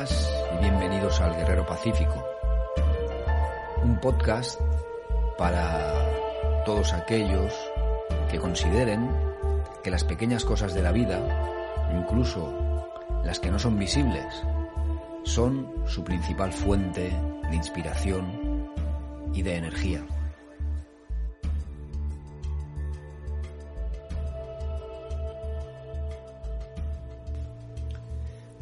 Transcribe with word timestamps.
Y 0.00 0.56
bienvenidos 0.62 1.20
al 1.20 1.36
Guerrero 1.36 1.66
Pacífico, 1.66 2.24
un 3.82 4.00
podcast 4.00 4.58
para 5.36 5.92
todos 6.64 6.94
aquellos 6.94 7.52
que 8.30 8.38
consideren 8.38 9.10
que 9.84 9.90
las 9.90 10.04
pequeñas 10.04 10.46
cosas 10.46 10.72
de 10.72 10.80
la 10.80 10.92
vida, 10.92 11.20
incluso 11.94 12.50
las 13.26 13.40
que 13.40 13.50
no 13.50 13.58
son 13.58 13.78
visibles, 13.78 14.24
son 15.24 15.70
su 15.86 16.02
principal 16.02 16.50
fuente 16.50 17.12
de 17.50 17.56
inspiración 17.56 18.72
y 19.34 19.42
de 19.42 19.56
energía. 19.56 20.02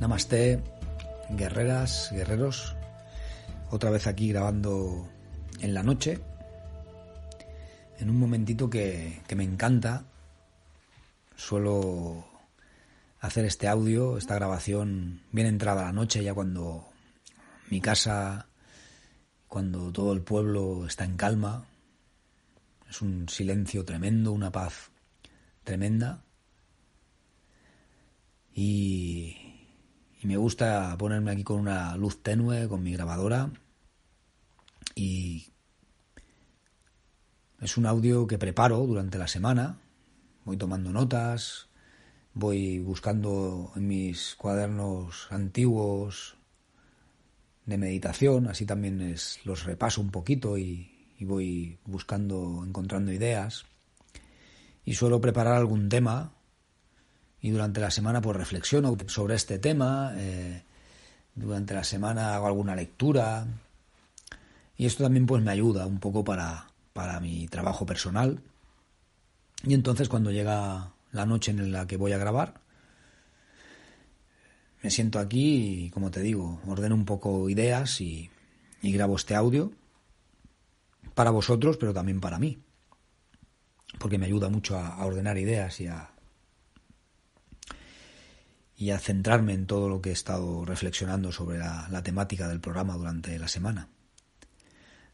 Namaste, 0.00 0.77
guerreras, 1.30 2.10
guerreros. 2.12 2.76
Otra 3.70 3.90
vez 3.90 4.06
aquí 4.06 4.28
grabando 4.28 5.08
en 5.60 5.74
la 5.74 5.82
noche. 5.82 6.20
En 7.98 8.10
un 8.10 8.18
momentito 8.18 8.70
que, 8.70 9.22
que 9.26 9.36
me 9.36 9.44
encanta. 9.44 10.04
Suelo 11.36 12.26
hacer 13.20 13.44
este 13.44 13.68
audio, 13.68 14.16
esta 14.16 14.34
grabación 14.34 15.22
bien 15.32 15.46
entrada 15.46 15.84
la 15.84 15.92
noche, 15.92 16.22
ya 16.22 16.34
cuando 16.34 16.88
mi 17.70 17.80
casa, 17.80 18.48
cuando 19.46 19.92
todo 19.92 20.12
el 20.12 20.22
pueblo 20.22 20.86
está 20.86 21.04
en 21.04 21.16
calma. 21.16 21.66
Es 22.88 23.02
un 23.02 23.28
silencio 23.28 23.84
tremendo, 23.84 24.32
una 24.32 24.50
paz 24.50 24.90
tremenda. 25.64 26.24
Y, 28.54 29.47
y 30.20 30.26
me 30.26 30.36
gusta 30.36 30.96
ponerme 30.98 31.30
aquí 31.30 31.44
con 31.44 31.60
una 31.60 31.96
luz 31.96 32.22
tenue, 32.22 32.68
con 32.68 32.82
mi 32.82 32.92
grabadora. 32.92 33.50
Y 34.94 35.52
es 37.60 37.76
un 37.76 37.86
audio 37.86 38.26
que 38.26 38.38
preparo 38.38 38.78
durante 38.78 39.18
la 39.18 39.28
semana. 39.28 39.78
Voy 40.44 40.56
tomando 40.56 40.90
notas, 40.90 41.68
voy 42.34 42.80
buscando 42.80 43.72
en 43.76 43.86
mis 43.86 44.34
cuadernos 44.34 45.28
antiguos 45.30 46.36
de 47.66 47.78
meditación, 47.78 48.48
así 48.48 48.64
también 48.64 49.00
es, 49.02 49.40
los 49.44 49.64
repaso 49.64 50.00
un 50.00 50.10
poquito 50.10 50.58
y, 50.58 51.14
y 51.18 51.24
voy 51.26 51.78
buscando, 51.84 52.64
encontrando 52.66 53.12
ideas. 53.12 53.66
Y 54.84 54.94
suelo 54.94 55.20
preparar 55.20 55.54
algún 55.54 55.88
tema 55.88 56.37
y 57.40 57.50
durante 57.50 57.80
la 57.80 57.90
semana 57.90 58.20
pues 58.20 58.36
reflexiono 58.36 58.96
sobre 59.06 59.34
este 59.34 59.58
tema, 59.58 60.12
eh, 60.16 60.62
durante 61.34 61.74
la 61.74 61.84
semana 61.84 62.34
hago 62.34 62.46
alguna 62.46 62.74
lectura. 62.74 63.46
Y 64.76 64.86
esto 64.86 65.04
también 65.04 65.26
pues 65.26 65.42
me 65.42 65.50
ayuda 65.50 65.86
un 65.86 66.00
poco 66.00 66.24
para, 66.24 66.68
para 66.92 67.20
mi 67.20 67.48
trabajo 67.48 67.86
personal. 67.86 68.40
Y 69.64 69.74
entonces 69.74 70.08
cuando 70.08 70.30
llega 70.30 70.92
la 71.12 71.26
noche 71.26 71.50
en 71.50 71.72
la 71.72 71.86
que 71.86 71.96
voy 71.96 72.12
a 72.12 72.18
grabar 72.18 72.60
me 74.82 74.90
siento 74.90 75.18
aquí 75.18 75.86
y 75.86 75.90
como 75.90 76.10
te 76.10 76.20
digo 76.20 76.60
ordeno 76.66 76.94
un 76.94 77.04
poco 77.04 77.48
ideas 77.48 78.00
y, 78.00 78.30
grabo 78.82 79.16
este 79.16 79.34
audio 79.34 79.72
para 81.14 81.30
vosotros 81.30 81.76
pero 81.76 81.92
también 81.92 82.20
para 82.20 82.38
mí. 82.38 82.58
Porque 83.98 84.18
me 84.18 84.26
ayuda 84.26 84.48
mucho 84.48 84.78
a 84.78 85.04
ordenar 85.04 85.38
ideas 85.38 85.80
y 85.80 85.88
a 85.88 86.10
y 88.78 88.92
a 88.92 89.00
centrarme 89.00 89.54
en 89.54 89.66
todo 89.66 89.88
lo 89.88 90.00
que 90.00 90.10
he 90.10 90.12
estado 90.12 90.64
reflexionando 90.64 91.32
sobre 91.32 91.58
la, 91.58 92.02
temática 92.04 92.46
del 92.46 92.60
programa 92.60 92.94
durante 92.96 93.36
la 93.36 93.48
semana. 93.48 93.88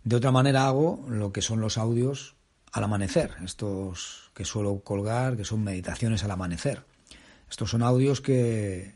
De 0.04 0.16
otra 0.16 0.30
manera 0.30 0.66
hago 0.66 1.06
lo 1.08 1.32
que 1.32 1.40
son 1.40 1.62
los 1.62 1.78
audios 1.78 2.36
al 2.72 2.84
amanecer, 2.84 3.32
estos 3.42 4.30
que 4.34 4.44
suelo 4.44 4.80
colgar, 4.80 5.38
que 5.38 5.46
son 5.46 5.64
meditaciones 5.64 6.22
al 6.24 6.32
amanecer. 6.32 6.84
Estos 7.50 7.70
son 7.70 7.82
audios 7.82 8.20
que... 8.20 8.94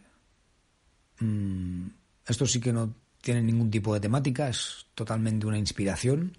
Mmm, 1.20 1.86
estos 2.26 2.52
sí 2.52 2.60
que 2.60 2.74
no 2.74 2.94
tienen 3.22 3.46
ningún 3.46 3.70
tipo 3.70 3.94
de 3.94 4.00
temática, 4.00 4.50
es 4.50 4.84
totalmente 4.94 5.46
una 5.46 5.56
inspiración 5.56 6.36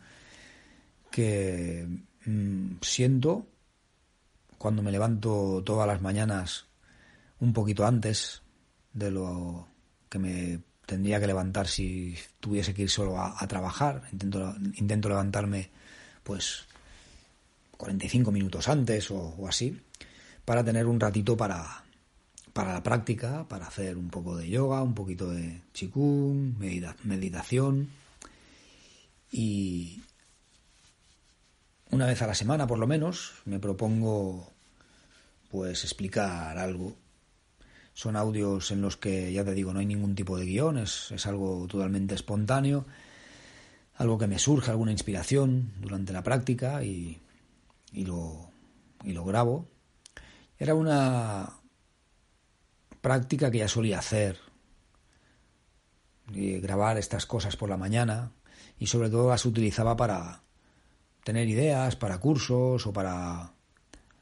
que 1.10 1.88
mmm, 2.26 2.74
siento 2.82 3.48
cuando 4.60 4.84
me 4.84 4.92
levanto 4.92 5.64
todas 5.66 5.88
las 5.88 6.00
mañanas 6.00 6.69
un 7.40 7.54
poquito 7.54 7.86
antes 7.86 8.42
de 8.94 9.12
lo 9.12 9.68
que 10.10 10.20
me 10.20 10.60
tendría 10.86 11.20
que 11.20 11.28
levantar 11.28 11.68
si 11.68 12.16
tuviese 12.40 12.74
que 12.74 12.84
ir 12.84 12.90
solo 12.90 13.20
a, 13.20 13.48
trabajar. 13.48 14.10
Intento, 14.12 14.56
intento 14.76 15.08
levantarme 15.08 15.70
pues 16.24 16.66
45 17.78 18.32
minutos 18.32 18.68
antes 18.68 19.10
o, 19.12 19.48
así 19.48 19.80
para 20.44 20.64
tener 20.64 20.88
un 20.88 21.00
ratito 21.00 21.38
para, 21.38 21.84
para 22.54 22.74
la 22.74 22.84
práctica, 22.84 23.48
para 23.48 23.68
hacer 23.68 23.98
un 23.98 24.10
poco 24.10 24.36
de 24.36 24.50
yoga, 24.50 24.82
un 24.82 24.96
poquito 24.96 25.30
de 25.30 25.62
chikung, 25.74 26.58
medita 26.58 26.96
meditación 27.04 27.90
y 29.32 30.02
una 31.92 32.08
vez 32.08 32.22
a 32.24 32.28
la 32.28 32.34
semana 32.34 32.66
por 32.66 32.80
lo 32.80 32.88
menos 32.88 33.34
me 33.46 33.60
propongo 33.60 34.52
pues 35.52 35.84
explicar 35.84 36.58
algo 36.58 36.96
son 38.00 38.16
audios 38.16 38.72
en 38.72 38.82
los 38.82 38.96
que, 38.96 39.34
ya 39.34 39.44
te 39.44 39.54
digo, 39.54 39.74
no 39.74 39.80
hay 39.80 39.86
ningún 39.86 40.16
tipo 40.16 40.38
de 40.38 40.46
guion, 40.46 40.78
es, 40.78 41.12
es 41.12 41.28
algo 41.28 41.68
totalmente 41.68 42.16
espontáneo, 42.16 42.86
algo 43.96 44.18
que 44.18 44.28
me 44.28 44.40
surge, 44.40 44.72
alguna 44.72 44.94
inspiración 44.94 45.74
durante 45.82 46.14
la 46.14 46.24
práctica 46.24 46.82
y, 46.82 47.20
y, 47.92 48.06
lo, 48.06 48.52
y 49.04 49.12
lo 49.12 49.26
grabo. 49.26 49.68
Era 50.58 50.76
una 50.76 51.58
práctica 53.02 53.52
que 53.52 53.58
ya 53.58 53.68
solía 53.68 54.00
hacer, 54.00 54.38
grabar 56.28 56.98
estas 56.98 57.26
cosas 57.26 57.58
por 57.58 57.68
la 57.68 57.76
mañana 57.76 58.32
y 58.78 58.88
sobre 58.88 59.10
todo 59.10 59.28
las 59.28 59.46
utilizaba 59.46 59.98
para 59.98 60.44
tener 61.26 61.50
ideas, 61.50 61.98
para 61.98 62.20
cursos 62.20 62.88
o 62.88 62.94
para 62.94 63.52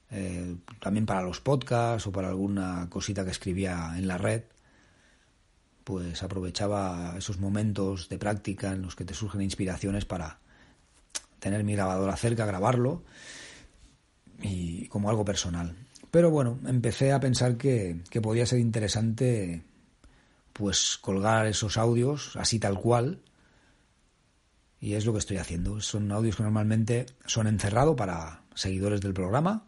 eh, 0.10 0.56
también 0.80 1.06
para 1.06 1.22
los 1.22 1.42
podcasts 1.42 2.08
o 2.08 2.12
para 2.12 2.30
alguna 2.30 2.88
cosita 2.90 3.26
que 3.26 3.32
escribía 3.32 3.94
en 3.98 4.08
la 4.08 4.18
red, 4.18 4.44
pues 5.84 6.24
aprovechaba 6.24 7.16
esos 7.18 7.40
momentos 7.40 8.10
de 8.10 8.18
práctica 8.18 8.74
en 8.74 8.82
los 8.82 8.96
que 8.96 9.06
te 9.06 9.14
surgen 9.14 9.42
inspiraciones 9.42 10.06
para 10.06 10.40
tener 11.40 11.64
mi 11.64 11.74
grabadora 11.74 12.16
cerca, 12.16 12.46
grabarlo 12.46 13.04
y 14.42 14.88
como 14.88 15.10
algo 15.10 15.26
personal. 15.26 15.76
Pero 16.12 16.32
bueno, 16.32 16.60
empecé 16.66 17.12
a 17.12 17.20
pensar 17.20 17.58
que, 17.58 18.02
que 18.10 18.22
podía 18.22 18.46
ser 18.46 18.60
interesante 18.60 19.64
pues 20.54 20.98
colgar 20.98 21.46
esos 21.46 21.78
audios 21.78 22.36
así 22.36 22.60
tal 22.60 22.80
cual 22.80 23.22
y 24.80 24.94
es 24.94 25.06
lo 25.06 25.14
que 25.14 25.20
estoy 25.20 25.38
haciendo. 25.38 25.82
Son 25.82 26.12
audios 26.12 26.36
que 26.38 26.44
normalmente 26.44 27.06
son 27.26 27.48
encerrado 27.48 27.96
para 27.96 28.44
seguidores 28.56 29.02
del 29.02 29.14
programa 29.14 29.66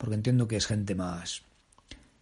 porque 0.00 0.14
entiendo 0.14 0.48
que 0.48 0.56
es 0.56 0.66
gente 0.66 0.94
más 0.94 1.42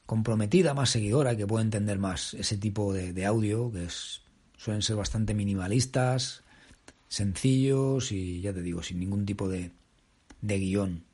comprometida, 0.05 0.75
más 0.75 0.91
seguidora, 0.91 1.37
que 1.37 1.47
puede 1.47 1.63
entender 1.65 2.01
más 2.01 2.35
ese 2.35 2.59
tipo 2.59 2.93
de, 2.93 3.25
audio, 3.25 3.71
que 3.71 3.85
es, 3.85 4.23
suelen 4.57 4.83
ser 4.83 4.97
bastante 4.97 5.33
minimalistas, 5.33 6.43
sencillos 7.07 8.11
y 8.11 8.41
ya 8.41 8.53
te 8.53 8.63
digo, 8.63 8.83
sin 8.83 8.99
ningún 8.99 9.25
tipo 9.25 9.49
de, 9.49 9.71
de 10.41 10.59
guion. 10.59 11.05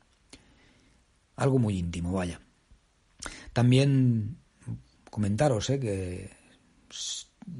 Algo 1.35 1.59
muy 1.59 1.77
íntimo, 1.77 2.11
vaya. 2.13 2.41
También 3.53 4.37
comentaros 5.11 5.69
eh, 5.69 5.79
que 5.79 6.31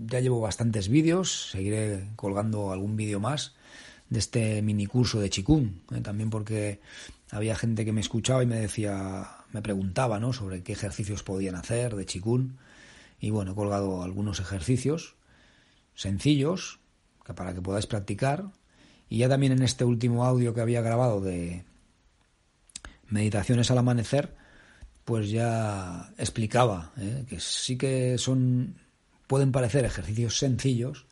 ya 0.08 0.20
llevo 0.20 0.42
bastantes 0.42 0.90
vídeos, 0.90 1.52
seguiré 1.52 2.10
colgando 2.16 2.72
algún 2.72 2.96
vídeo 2.96 3.20
más 3.20 3.54
de 4.10 4.20
este 4.20 4.62
mini 4.62 4.86
curso 4.86 5.20
de 5.20 5.30
Chikung, 5.30 5.70
eh, 5.94 6.02
también 6.02 6.30
porque 6.30 6.80
había 7.32 7.56
gente 7.56 7.86
que 7.86 7.92
me 7.92 8.02
escuchaba 8.02 8.44
y 8.44 8.46
me 8.46 8.60
decía, 8.60 9.28
me 9.52 9.62
preguntaba, 9.62 10.20
¿no? 10.20 10.34
Sobre 10.34 10.64
qué 10.64 10.74
ejercicios 10.74 11.24
podían 11.24 11.56
hacer 11.56 11.96
de 11.96 12.06
chikun. 12.06 12.58
Y 13.20 13.30
bueno, 13.30 13.54
he 13.54 13.56
colgado 13.56 14.04
algunos 14.04 14.40
ejercicios 14.40 15.16
sencillos 15.96 16.80
que 17.26 17.34
para 17.34 17.54
que 17.54 17.62
podáis 17.62 17.88
practicar. 17.88 18.52
Y 19.10 19.20
ya 19.20 19.30
también 19.30 19.54
en 19.54 19.64
este 19.64 19.86
último 19.86 20.26
audio 20.26 20.54
que 20.54 20.62
había 20.62 20.82
grabado 20.82 21.22
de 21.22 21.64
meditaciones 23.08 23.72
al 23.72 23.78
amanecer, 23.78 24.36
pues 25.06 25.30
ya 25.30 26.12
explicaba 26.18 26.92
¿eh? 26.98 27.26
que 27.28 27.40
sí 27.40 27.78
que 27.78 28.18
son 28.18 28.76
pueden 29.28 29.52
parecer 29.52 29.86
ejercicios 29.86 30.38
sencillos, 30.38 31.06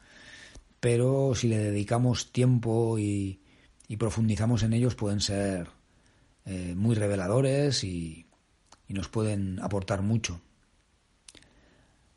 pero 0.83 1.33
si 1.33 1.47
le 1.47 1.59
dedicamos 1.59 2.33
tiempo 2.33 3.00
y, 3.00 3.39
profundizamos 3.97 4.63
en 4.63 4.74
ellos 4.74 4.95
pueden 4.95 5.21
ser 5.21 5.69
eh, 6.45 6.74
muy 6.75 6.94
reveladores 6.94 7.85
y, 7.85 8.25
y, 8.89 8.94
nos 8.94 9.07
pueden 9.07 9.62
aportar 9.62 10.01
mucho. 10.01 10.41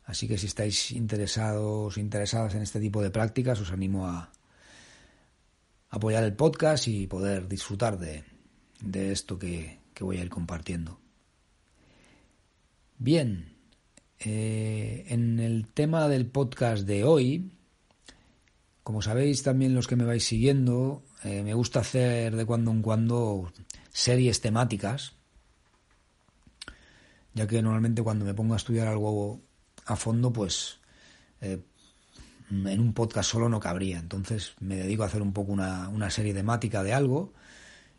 Así 0.03 0.27
que 0.27 0.37
si 0.37 0.47
estáis 0.47 0.91
interesados, 0.91 1.97
interesadas 1.97 2.55
en 2.55 2.61
este 2.61 2.81
tipo 2.81 3.01
de 3.01 3.09
prácticas, 3.09 3.61
os 3.61 3.71
animo 3.71 4.05
a 4.05 4.33
apoyar 5.89 6.25
el 6.25 6.33
podcast 6.33 6.89
y 6.89 7.07
poder 7.07 7.47
disfrutar 7.47 7.97
de, 7.97 8.25
esto 9.13 9.39
que, 9.39 9.79
voy 10.01 10.17
a 10.17 10.23
ir 10.23 10.29
compartiendo. 10.29 10.99
Bien, 12.97 13.55
eh, 14.19 15.05
en 15.07 15.39
el 15.39 15.67
tema 15.67 16.09
del 16.09 16.25
podcast 16.25 16.85
de 16.85 17.05
hoy, 17.05 17.56
como 18.87 19.01
sabéis 19.01 19.43
también 19.43 19.75
los 19.75 19.85
que 19.85 19.97
me 19.97 20.05
vais 20.05 20.23
siguiendo, 20.23 21.03
eh, 21.25 21.43
me 21.43 21.53
gusta 21.53 21.81
hacer 21.81 22.33
de 22.33 22.45
cuando 22.45 22.71
en 22.71 22.81
cuando 22.81 23.51
series 23.91 24.39
temáticas, 24.39 25.11
ya 27.33 27.45
que 27.47 27.61
normalmente 27.61 28.01
cuando 28.01 28.23
me 28.23 28.33
pongo 28.33 28.53
a 28.53 28.55
estudiar 28.55 28.87
algo 28.87 29.41
a 29.87 29.97
fondo, 29.97 30.31
pues 30.31 30.79
eh, 31.41 31.59
en 32.49 32.79
un 32.79 32.93
podcast 32.93 33.29
solo 33.29 33.49
no 33.49 33.59
cabría. 33.59 33.99
Entonces 33.99 34.53
me 34.61 34.77
dedico 34.77 35.03
a 35.03 35.07
hacer 35.07 35.21
un 35.21 35.33
poco 35.33 35.51
una, 35.51 36.09
serie 36.09 36.33
temática 36.33 36.81
de 36.81 36.93
algo 36.93 37.33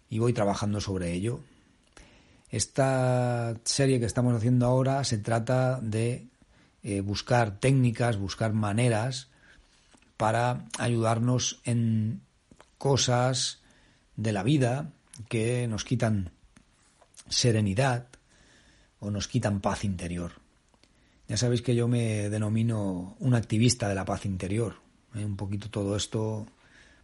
y 0.09 0.21
voy 0.21 0.33
trabajando 0.33 0.81
sobre 0.81 1.13
ello. 1.13 1.41
Esta 2.49 3.61
serie 3.63 4.01
que 4.01 4.07
estamos 4.07 4.35
haciendo 4.35 4.65
ahora 4.65 5.05
se 5.05 5.19
trata 5.19 5.83
de 5.83 6.29
eh, 6.83 7.03
buscar 7.03 7.61
técnicas, 7.61 8.17
buscar 8.17 8.55
maneras 8.55 9.29
para 10.19 10.67
ayudarnos 10.79 11.61
en 11.65 12.21
cosas 12.77 13.63
de 14.17 14.33
la 14.33 14.43
vida 14.43 14.93
que 15.29 15.67
nos 15.69 15.85
quitan 15.85 16.33
serenidad 17.29 18.09
o 19.01 19.11
nos 19.11 19.29
quitan 19.29 19.61
paz 19.61 19.85
interior. 19.85 20.33
Ya 21.29 21.37
sabéis 21.37 21.63
que 21.63 21.75
yo 21.75 21.89
me 21.89 22.29
denomino 22.31 23.17
un 23.21 23.35
activista 23.35 23.89
de 23.89 23.95
la 23.95 24.05
paz 24.05 24.27
interior. 24.27 24.75
¿eh? 25.15 25.25
Un 25.25 25.37
poquito 25.37 25.71
todo 25.71 25.95
esto, 25.95 26.47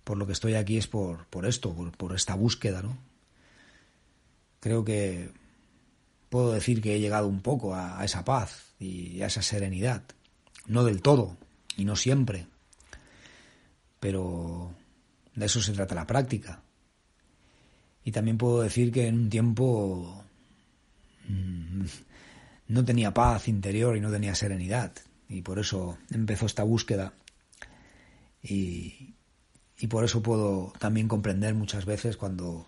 por 0.02 0.18
lo 0.18 0.26
que 0.26 0.32
estoy 0.32 0.54
aquí 0.54 0.76
es 0.76 0.88
por, 0.88 1.26
por 1.26 1.46
esto, 1.46 1.72
por, 1.96 2.14
esta 2.14 2.34
búsqueda, 2.34 2.82
¿no? 2.82 2.98
Creo 4.60 4.84
que 4.84 5.30
puedo 6.30 6.52
decir 6.52 6.82
que 6.82 6.96
he 6.96 7.00
llegado 7.00 7.28
un 7.28 7.42
poco 7.42 7.74
a 7.74 8.02
esa 8.04 8.24
paz 8.24 8.74
y 8.80 9.22
a 9.22 9.26
esa 9.26 9.42
serenidad. 9.42 10.02
No 10.66 10.82
del 10.82 11.02
todo, 11.02 11.36
y 11.76 11.84
no 11.84 11.94
siempre. 11.94 12.46
Pero 14.04 14.70
de 15.34 15.46
eso 15.46 15.62
se 15.62 15.72
trata 15.72 15.94
la 15.94 16.06
práctica. 16.06 16.60
Y 18.04 18.12
también 18.12 18.36
puedo 18.36 18.60
decir 18.60 18.92
que 18.92 19.06
en 19.06 19.14
un 19.18 19.30
tiempo 19.30 20.22
mm, 21.26 21.84
no 22.68 22.84
tenía 22.84 23.14
paz 23.14 23.48
interior 23.48 23.96
y 23.96 24.02
no 24.02 24.10
tenía 24.10 24.34
serenidad. 24.34 24.92
Y 25.26 25.40
por 25.40 25.58
eso 25.58 25.96
empezó 26.10 26.44
esta 26.44 26.64
búsqueda. 26.64 27.14
Y, 28.42 29.14
por 29.88 30.04
eso 30.04 30.22
puedo 30.22 30.74
también 30.78 31.08
comprender 31.08 31.54
muchas 31.54 31.86
veces 31.86 32.18
cuando 32.18 32.66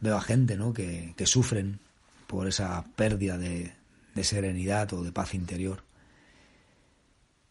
veo 0.00 0.18
a 0.18 0.20
gente 0.20 0.58
¿no? 0.58 0.74
que, 0.74 1.14
sufren 1.24 1.80
por 2.26 2.46
esa 2.46 2.84
pérdida 2.94 3.38
de 3.38 3.72
serenidad 4.20 4.92
o 4.92 5.02
de 5.02 5.12
paz 5.12 5.32
interior. 5.32 5.82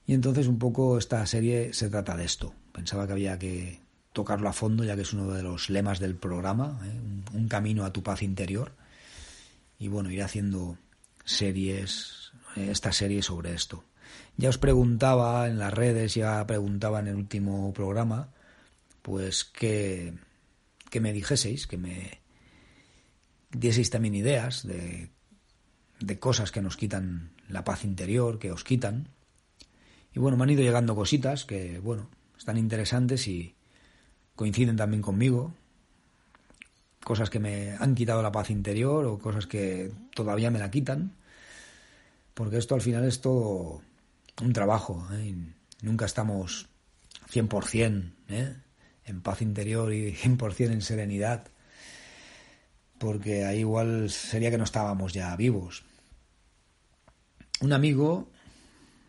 Y 0.05 0.13
entonces 0.13 0.45
un 0.45 0.59
poco 0.59 0.99
esta 0.99 1.25
serie 1.25 1.73
se 1.73 1.89
trata 1.89 2.15
de 2.15 2.23
esto. 2.23 2.53
Pensaba 2.77 3.07
que 3.07 3.13
había 3.13 3.39
que 3.39 3.79
tocarlo 4.13 4.47
a 4.47 4.53
fondo, 4.53 4.83
ya 4.83 4.95
que 4.95 5.01
es 5.01 5.11
uno 5.11 5.33
de 5.33 5.41
los 5.41 5.71
lemas 5.71 5.99
del 5.99 6.15
programa, 6.15 6.79
¿eh? 6.85 7.33
un, 7.33 7.47
camino 7.47 7.83
a 7.85 7.91
tu 7.91 8.03
paz 8.03 8.21
interior. 8.21 8.75
Y 9.79 9.87
bueno, 9.87 10.11
iré 10.11 10.21
haciendo 10.21 10.77
series, 11.25 12.31
eh, 12.55 12.67
esta 12.69 12.91
serie 12.91 13.23
sobre 13.23 13.55
esto. 13.55 13.83
Ya 14.37 14.49
os 14.49 14.59
preguntaba 14.59 15.47
en 15.47 15.57
las 15.57 15.73
redes, 15.73 16.13
ya 16.13 16.45
preguntaba 16.45 16.99
en 16.99 17.07
el 17.07 17.15
último 17.15 17.73
programa, 17.73 18.29
pues 19.01 19.43
que, 19.43 20.13
que 20.91 20.99
me 20.99 21.13
dijeseis, 21.13 21.65
que 21.65 21.79
me 21.79 22.21
dieseis 23.49 23.89
también 23.89 24.13
ideas 24.13 24.67
de, 24.67 25.09
de 25.99 26.19
cosas 26.19 26.51
que 26.51 26.61
nos 26.61 26.77
quitan 26.77 27.31
la 27.49 27.63
paz 27.63 27.83
interior, 27.83 28.37
que 28.37 28.51
os 28.51 28.63
quitan. 28.63 29.09
Y 30.13 30.19
bueno, 30.19 30.37
me 30.37 30.43
han 30.43 30.51
ido 30.51 30.61
llegando 30.61 30.95
cositas 30.95 31.43
que, 31.43 31.79
bueno, 31.79 32.11
están 32.37 32.57
interesantes 32.57 33.27
y 33.27 33.55
coinciden 34.35 34.77
también 34.77 35.01
conmigo, 35.01 35.53
cosas 37.03 37.29
que 37.29 37.39
me 37.39 37.71
han 37.71 37.95
quitado 37.95 38.21
la 38.21 38.31
paz 38.31 38.49
interior 38.49 39.05
o 39.05 39.17
cosas 39.17 39.47
que 39.47 39.91
todavía 40.13 40.51
me 40.51 40.59
la 40.59 40.71
quitan, 40.71 41.15
porque 42.33 42.57
esto 42.57 42.75
al 42.75 42.81
final 42.81 43.05
es 43.05 43.21
todo 43.21 43.81
un 44.41 44.53
trabajo, 44.53 45.07
¿eh? 45.13 45.33
nunca 45.81 46.05
estamos 46.05 46.67
100% 47.31 48.11
¿eh? 48.29 48.55
en 49.05 49.21
paz 49.21 49.41
interior 49.41 49.93
y 49.93 50.13
100% 50.13 50.71
en 50.71 50.81
serenidad, 50.81 51.47
porque 52.99 53.45
ahí 53.45 53.59
igual 53.59 54.09
sería 54.09 54.51
que 54.51 54.57
no 54.57 54.63
estábamos 54.63 55.13
ya 55.13 55.35
vivos. 55.35 55.83
Un 57.61 57.73
amigo, 57.73 58.29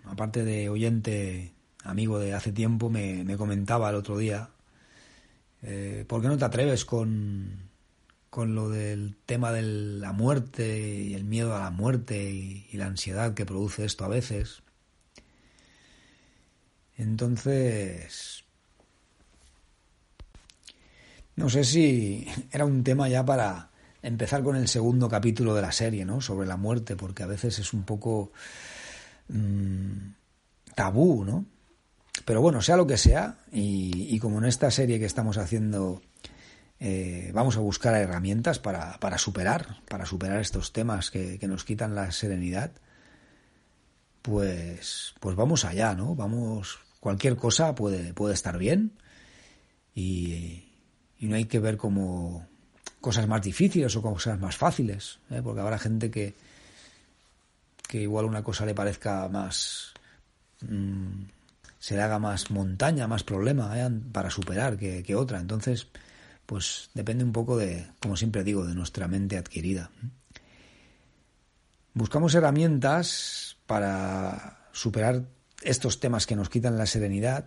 aparte 0.05 0.45
de 0.45 0.69
oyente, 0.69 1.53
amigo 1.89 2.19
de 2.19 2.35
hace 2.35 2.53
tiempo, 2.53 2.91
me, 2.91 3.25
me 3.25 3.37
comentaba 3.37 3.91
el 3.91 3.97
otro 3.97 4.19
día, 4.19 4.51
eh, 5.63 6.05
¿por 6.07 6.23
qué 6.23 6.29
no 6.29 6.39
te 6.39 6.45
atreves 6.45 6.85
con, 6.85 7.69
con 8.31 8.55
lo 8.55 8.69
del 8.69 9.17
tema 9.27 9.53
de 9.53 9.63
la 9.63 10.13
muerte 10.13 10.79
y 10.79 11.15
el 11.15 11.25
miedo 11.25 11.57
a 11.57 11.61
la 11.61 11.71
muerte 11.71 12.31
y, 12.31 12.69
la 12.75 12.87
ansiedad 12.87 13.35
que 13.35 13.47
produce 13.47 13.85
esto 13.85 14.05
a 14.05 14.09
veces. 14.09 14.63
Entonces, 16.97 18.45
no 21.37 21.49
sé 21.49 21.65
si 21.65 22.29
era 22.53 22.65
un 22.65 22.85
tema 22.85 23.09
ya 23.09 23.25
para 23.25 23.71
empezar 24.03 24.43
con 24.43 24.57
el 24.57 24.69
segundo 24.69 25.09
capítulo 25.09 25.55
de 25.55 25.63
la 25.63 25.73
serie, 25.73 26.05
¿no? 26.05 26.21
Sobre 26.21 26.47
la 26.47 26.57
muerte, 26.57 26.97
porque 26.97 27.23
a 27.23 27.27
veces 27.27 27.59
es 27.59 27.73
un 27.73 27.83
poco 27.85 28.33
mmm, 29.29 30.13
tabú, 30.75 31.25
¿no? 31.25 31.45
Pero 32.25 32.41
bueno, 32.41 32.63
sea 32.63 32.77
lo 32.77 32.87
que 32.87 32.97
sea, 32.97 33.39
y, 33.53 34.15
y 34.15 34.19
como 34.19 34.39
en 34.39 34.45
esta 34.45 34.71
serie 34.71 34.99
que 34.99 35.07
estamos 35.07 35.39
haciendo 35.39 36.03
eh, 36.81 37.33
vamos 37.35 37.57
a 37.57 37.61
buscar 37.61 37.95
herramientas 37.97 38.59
para, 38.61 38.99
para, 38.99 39.19
superar, 39.19 39.83
para 39.89 40.07
superar 40.07 40.41
estos 40.41 40.73
temas 40.73 41.11
que, 41.11 41.39
nos 41.49 41.65
quitan 41.65 41.95
la 41.95 42.13
serenidad, 42.13 42.71
pues, 44.23 45.15
pues 45.19 45.35
vamos 45.35 45.65
allá, 45.65 45.95
¿no? 45.95 46.15
Vamos, 46.15 46.79
cualquier 47.01 47.37
cosa 47.37 47.75
puede, 47.75 48.15
puede 48.15 48.35
estar 48.35 48.59
bien 48.59 48.93
y, 49.95 50.65
no 51.21 51.35
hay 51.35 51.47
que 51.47 51.59
ver 51.59 51.77
como 51.77 52.47
cosas 53.01 53.27
más 53.27 53.43
difíciles 53.43 53.97
o 53.97 54.03
cosas 54.03 54.39
más 54.39 54.57
fáciles, 54.57 55.19
¿eh? 55.31 55.41
porque 55.43 55.61
habrá 55.61 55.79
gente 55.79 56.13
que, 56.13 56.35
que 57.89 58.03
igual 58.03 58.25
una 58.25 58.45
cosa 58.45 58.65
le 58.65 58.75
parezca 58.75 59.29
más... 59.29 59.95
Mm, 60.61 61.25
se 61.79 61.95
le 61.95 62.03
haga 62.03 62.19
más 62.19 62.51
montaña, 62.51 63.07
más 63.07 63.25
problema 63.25 63.79
¿eh? 63.79 63.91
para 64.13 64.31
superar 64.31 64.77
que, 64.77 65.03
que 65.03 65.15
otra. 65.15 65.41
Entonces, 65.41 65.89
pues 66.47 66.91
depende 66.95 67.25
un 67.25 67.33
poco 67.33 67.57
de, 67.57 67.87
como 68.01 68.17
siempre 68.17 68.43
digo, 68.43 68.67
de 68.67 68.75
nuestra 68.75 69.07
mente 69.07 69.37
adquirida. 69.37 69.91
Buscamos 71.95 72.35
herramientas 72.35 73.57
para 73.67 74.69
superar 74.73 75.25
estos 75.63 76.01
temas 76.01 76.27
que 76.27 76.37
nos 76.37 76.49
quitan 76.49 76.79
la 76.79 76.87
serenidad. 76.87 77.47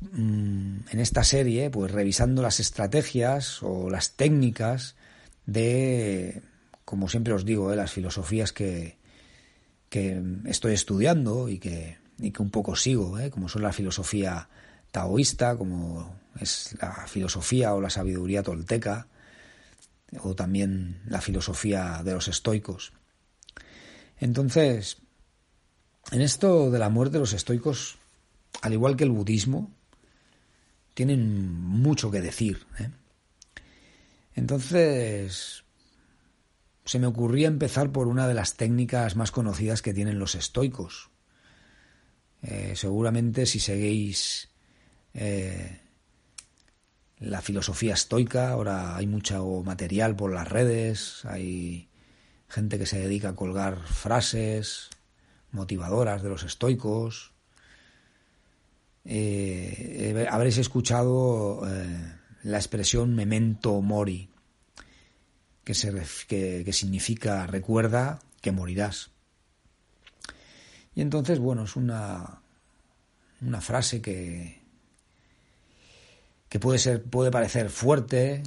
Mm, 0.00 0.80
en 0.90 1.00
esta 1.00 1.24
serie, 1.24 1.70
pues 1.70 1.90
revisando 1.90 2.42
las 2.42 2.60
estrategias 2.60 3.62
o 3.62 3.90
las 3.90 4.12
técnicas 4.12 4.94
de, 5.46 6.42
como 6.84 7.08
siempre 7.08 7.32
os 7.32 7.44
digo, 7.44 7.70
de 7.70 7.76
las 7.76 7.90
filosofías 7.90 8.52
que, 8.52 8.96
que 9.88 10.22
estoy 10.46 10.74
estudiando 10.74 11.48
y 11.48 11.58
que, 11.58 11.96
y 12.18 12.30
que 12.30 12.42
un 12.42 12.50
poco 12.50 12.76
sigo, 12.76 13.18
¿eh? 13.18 13.30
como 13.30 13.48
son 13.48 13.62
la 13.62 13.72
filosofía 13.72 14.48
taoísta, 14.90 15.56
como 15.56 16.16
es 16.40 16.76
la 16.80 17.06
filosofía 17.06 17.74
o 17.74 17.80
la 17.80 17.90
sabiduría 17.90 18.42
tolteca, 18.42 19.06
o 20.20 20.34
también 20.34 21.00
la 21.06 21.20
filosofía 21.20 22.02
de 22.04 22.14
los 22.14 22.28
estoicos. 22.28 22.92
Entonces, 24.18 24.98
en 26.10 26.22
esto 26.22 26.70
de 26.70 26.78
la 26.78 26.88
muerte, 26.88 27.18
los 27.18 27.32
estoicos, 27.32 27.98
al 28.62 28.72
igual 28.72 28.96
que 28.96 29.04
el 29.04 29.10
budismo, 29.10 29.70
tienen 30.94 31.52
mucho 31.52 32.10
que 32.10 32.20
decir. 32.20 32.66
¿eh? 32.78 32.90
Entonces, 34.34 35.64
se 36.84 36.98
me 36.98 37.06
ocurría 37.06 37.48
empezar 37.48 37.92
por 37.92 38.08
una 38.08 38.26
de 38.26 38.34
las 38.34 38.54
técnicas 38.54 39.14
más 39.14 39.30
conocidas 39.30 39.82
que 39.82 39.94
tienen 39.94 40.18
los 40.18 40.34
estoicos. 40.34 41.10
Eh, 42.42 42.74
seguramente 42.76 43.46
si 43.46 43.58
seguís 43.58 44.48
eh, 45.14 45.80
la 47.18 47.40
filosofía 47.40 47.94
estoica, 47.94 48.50
ahora 48.50 48.96
hay 48.96 49.06
mucho 49.06 49.62
material 49.64 50.14
por 50.14 50.32
las 50.32 50.48
redes, 50.48 51.24
hay 51.24 51.88
gente 52.48 52.78
que 52.78 52.86
se 52.86 53.00
dedica 53.00 53.30
a 53.30 53.36
colgar 53.36 53.78
frases 53.78 54.90
motivadoras 55.50 56.22
de 56.22 56.28
los 56.28 56.44
estoicos. 56.44 57.32
Eh, 59.04 60.26
habréis 60.30 60.58
escuchado 60.58 61.62
la 62.42 62.58
expresión 62.58 63.14
memento 63.14 63.80
mori, 63.80 64.30
que 65.64 65.74
significa 65.74 67.46
recuerda 67.46 68.20
que 68.40 68.52
morirás. 68.52 69.10
Y 70.98 71.00
entonces, 71.00 71.38
bueno, 71.38 71.62
es 71.62 71.76
una, 71.76 72.40
una 73.40 73.60
frase 73.60 74.02
que, 74.02 74.60
que 76.48 76.58
puede, 76.58 76.80
ser, 76.80 77.04
puede 77.04 77.30
parecer 77.30 77.70
fuerte 77.70 78.42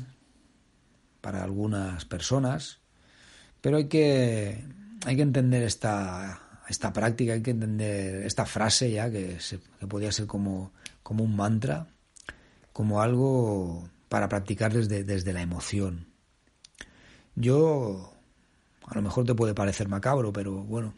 para 1.22 1.46
algunas 1.46 2.04
personas, 2.04 2.80
pero 3.62 3.78
hay 3.78 3.88
que, 3.88 4.66
hay 5.06 5.16
que 5.16 5.22
entender 5.22 5.64
esta, 5.64 6.62
esta 6.68 6.92
práctica, 6.92 7.32
hay 7.32 7.42
que 7.42 7.52
entender 7.52 8.26
esta 8.26 8.46
frase 8.46 8.92
ya, 8.92 9.10
que, 9.10 9.40
se, 9.40 9.60
podría 9.88 10.12
ser 10.12 10.28
como, 10.28 10.74
como 11.04 11.24
un 11.24 11.38
mantra, 11.38 11.88
como 12.74 13.02
algo 13.02 13.88
para 14.10 14.28
practicar 14.28 14.74
desde, 14.74 15.06
desde 15.06 15.32
la 15.32 15.42
emoción. 15.42 16.08
Yo, 17.34 18.14
a 18.88 18.96
lo 18.96 19.02
mejor 19.02 19.26
te 19.26 19.36
puede 19.36 19.54
parecer 19.54 19.88
macabro, 19.88 20.34
pero 20.34 20.52
bueno, 20.52 20.94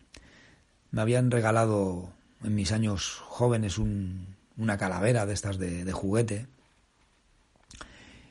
me 0.94 1.02
habían 1.02 1.32
regalado 1.32 2.14
en 2.44 2.54
mis 2.54 2.72
años 2.72 3.18
jóvenes 3.26 3.80
una 3.80 4.78
calavera 4.78 5.26
de 5.26 5.34
estas 5.34 5.58
de, 5.58 5.92
juguete 5.92 6.46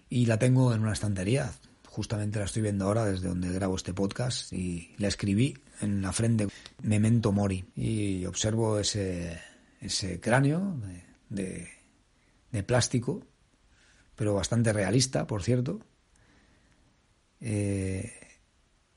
y 0.08 0.26
la 0.26 0.38
tengo 0.38 0.72
en 0.72 0.82
una 0.82 0.92
estantería. 0.92 1.52
Justamente 1.86 2.38
la 2.38 2.44
estoy 2.44 2.62
viendo 2.62 2.84
ahora 2.84 3.04
desde 3.04 3.26
donde 3.26 3.52
grabo 3.52 3.74
este 3.74 3.92
podcast 3.92 4.52
y 4.52 4.94
la 4.98 5.08
escribí 5.08 5.58
en 5.80 6.02
la 6.02 6.12
frente 6.12 6.46
Memento 6.82 7.32
Mori 7.32 7.64
y 7.74 8.24
observo 8.26 8.78
ese, 8.78 9.40
ese 9.80 10.20
cráneo 10.20 10.76
de, 11.30 11.68
de, 12.52 12.62
plástico, 12.62 13.26
pero 14.14 14.34
bastante 14.34 14.72
realista, 14.72 15.26
por 15.26 15.42
cierto. 15.42 15.80
Eh, 17.40 18.12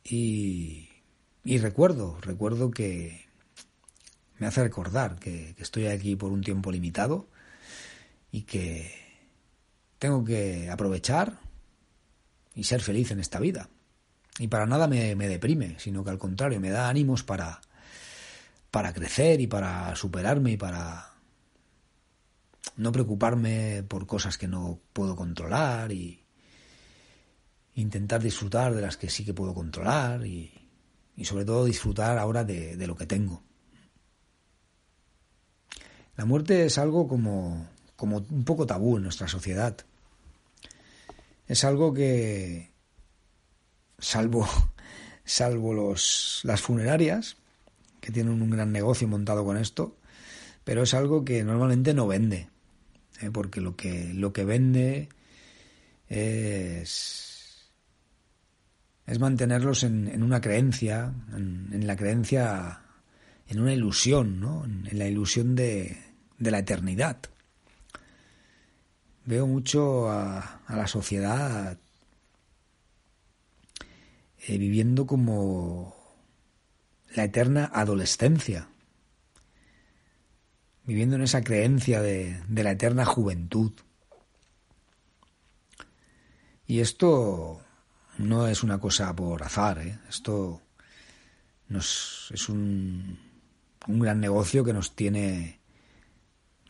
y, 0.03 0.87
y 1.43 1.57
recuerdo, 1.57 2.19
recuerdo 2.21 2.69
que, 2.69 3.24
me 4.37 4.47
hace 4.47 4.63
recordar 4.63 5.17
que, 5.17 5.55
estoy 5.57 5.87
aquí 5.87 6.15
por 6.15 6.31
un 6.31 6.41
tiempo 6.41 6.71
limitado 6.71 7.27
y 8.31 8.43
que 8.43 8.91
tengo 9.97 10.23
que 10.23 10.69
aprovechar 10.69 11.39
y 12.53 12.63
ser 12.65 12.81
feliz 12.81 13.11
en 13.11 13.19
esta 13.19 13.39
vida. 13.39 13.69
Y 14.39 14.47
para 14.47 14.65
nada 14.65 14.87
me, 14.87 15.15
deprime, 15.15 15.75
sino 15.79 16.03
que 16.03 16.09
al 16.09 16.17
contrario, 16.17 16.59
me 16.59 16.69
da 16.69 16.89
ánimos 16.89 17.23
para, 17.23 17.61
para 18.71 18.93
crecer 18.93 19.39
y 19.39 19.47
para 19.47 19.95
superarme 19.95 20.53
y 20.53 20.57
para 20.57 21.13
no 22.75 22.91
preocuparme 22.91 23.83
por 23.87 24.05
cosas 24.05 24.37
que 24.37 24.49
no 24.49 24.79
puedo 24.91 25.15
controlar 25.15 25.93
y 25.93 26.25
intentar 27.75 28.21
disfrutar 28.21 28.73
de 28.73 28.81
las 28.81 28.97
que 28.97 29.09
sí 29.09 29.23
que 29.23 29.33
puedo 29.33 29.53
controlar 29.53 30.25
y, 30.25 30.51
sobre 31.23 31.45
todo 31.45 31.63
disfrutar 31.63 32.17
ahora 32.17 32.43
de 32.43 32.87
lo 32.87 32.97
que 32.97 33.05
tengo. 33.05 33.45
La 36.17 36.25
muerte 36.25 36.65
es 36.65 36.77
algo 36.77 37.07
como, 37.07 37.67
como 37.95 38.17
un 38.17 38.45
poco 38.45 38.65
tabú 38.65 38.97
en 38.97 39.03
nuestra 39.03 39.27
sociedad. 39.27 39.77
Es 41.47 41.63
algo 41.63 41.93
que, 41.93 42.71
salvo, 43.99 44.47
salvo 45.25 45.73
los, 45.73 46.41
las 46.43 46.61
funerarias, 46.61 47.37
que 47.99 48.11
tienen 48.11 48.41
un 48.41 48.49
gran 48.49 48.71
negocio 48.71 49.07
montado 49.07 49.43
con 49.43 49.57
esto, 49.57 49.97
pero 50.63 50.83
es 50.83 50.93
algo 50.93 51.25
que 51.25 51.43
normalmente 51.43 51.93
no 51.93 52.07
vende, 52.07 52.49
¿eh? 53.21 53.29
porque 53.31 53.61
lo 53.61 53.75
que, 53.75 54.13
lo 54.13 54.31
que 54.31 54.45
vende 54.45 55.09
es, 56.07 57.71
es 59.05 59.19
mantenerlos 59.19 59.83
en, 59.83 60.07
en 60.07 60.23
una 60.23 60.41
creencia, 60.41 61.13
en, 61.35 61.69
en, 61.71 61.87
la 61.87 61.95
creencia, 61.95 62.81
en 63.47 63.59
una 63.59 63.73
ilusión, 63.73 64.39
¿no? 64.39 64.65
en 64.65 64.97
la 64.97 65.07
ilusión 65.07 65.55
de, 65.55 66.04
de 66.37 66.51
la 66.51 66.59
eternidad. 66.59 67.17
Veo 69.25 69.47
mucho 69.47 70.09
a, 70.11 70.61
la 70.69 70.87
sociedad 70.87 71.77
eh, 74.47 74.57
viviendo 74.57 75.07
como 75.07 75.95
la 77.15 77.23
eterna 77.23 77.71
adolescencia, 77.73 78.67
viviendo 80.83 81.15
en 81.15 81.23
esa 81.23 81.43
creencia 81.43 82.01
de, 82.01 82.39
la 82.49 82.71
eterna 82.71 83.05
juventud. 83.05 83.71
Y 86.67 86.81
esto 86.81 87.61
no 88.17 88.47
es 88.47 88.63
una 88.63 88.79
cosa 88.79 89.15
por 89.15 89.41
azar, 89.43 89.79
¿eh? 89.79 89.99
esto 90.09 90.61
es 91.69 92.49
un, 92.49 93.17
un 93.87 93.99
gran 93.99 94.19
negocio 94.19 94.63
que 94.63 94.73
nos 94.73 94.95
tiene 94.95 95.54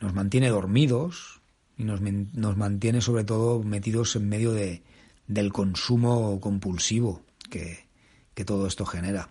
nos 0.00 0.14
mantiene 0.14 0.48
dormidos 0.48 1.40
y 1.76 1.84
nos, 1.84 2.00
nos 2.00 2.56
mantiene 2.56 3.00
sobre 3.00 3.24
todo 3.24 3.62
metidos 3.62 4.16
en 4.16 4.28
medio 4.28 4.52
de, 4.52 4.82
del 5.26 5.52
consumo 5.52 6.40
compulsivo 6.40 7.22
que, 7.50 7.86
que 8.34 8.44
todo 8.44 8.66
esto 8.66 8.84
genera. 8.86 9.30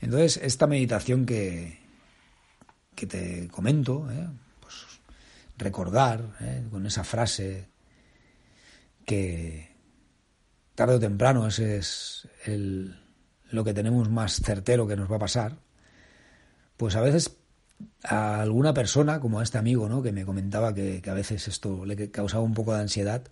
Entonces, 0.00 0.38
esta 0.42 0.66
meditación 0.66 1.26
que, 1.26 1.78
que 2.94 3.06
te 3.06 3.48
comento, 3.48 4.10
¿eh? 4.10 4.28
pues 4.60 4.74
recordar 5.56 6.36
¿eh? 6.40 6.64
con 6.70 6.86
esa 6.86 7.04
frase 7.04 7.68
que 9.04 9.68
tarde 10.74 10.96
o 10.96 11.00
temprano 11.00 11.46
ese 11.46 11.78
es 11.78 12.28
el, 12.44 13.00
lo 13.50 13.64
que 13.64 13.74
tenemos 13.74 14.10
más 14.10 14.36
certero 14.36 14.86
que 14.86 14.96
nos 14.96 15.10
va 15.10 15.16
a 15.16 15.20
pasar, 15.20 15.58
pues 16.76 16.94
a 16.94 17.00
veces 17.00 17.28
a 18.02 18.40
alguna 18.40 18.74
persona, 18.74 19.20
como 19.20 19.40
a 19.40 19.42
este 19.42 19.58
amigo, 19.58 19.88
¿no? 19.88 20.02
que 20.02 20.12
me 20.12 20.24
comentaba 20.24 20.74
que, 20.74 21.02
a 21.06 21.14
veces 21.14 21.48
esto 21.48 21.84
le 21.84 22.10
causaba 22.10 22.42
un 22.42 22.54
poco 22.54 22.74
de 22.74 22.80
ansiedad, 22.80 23.22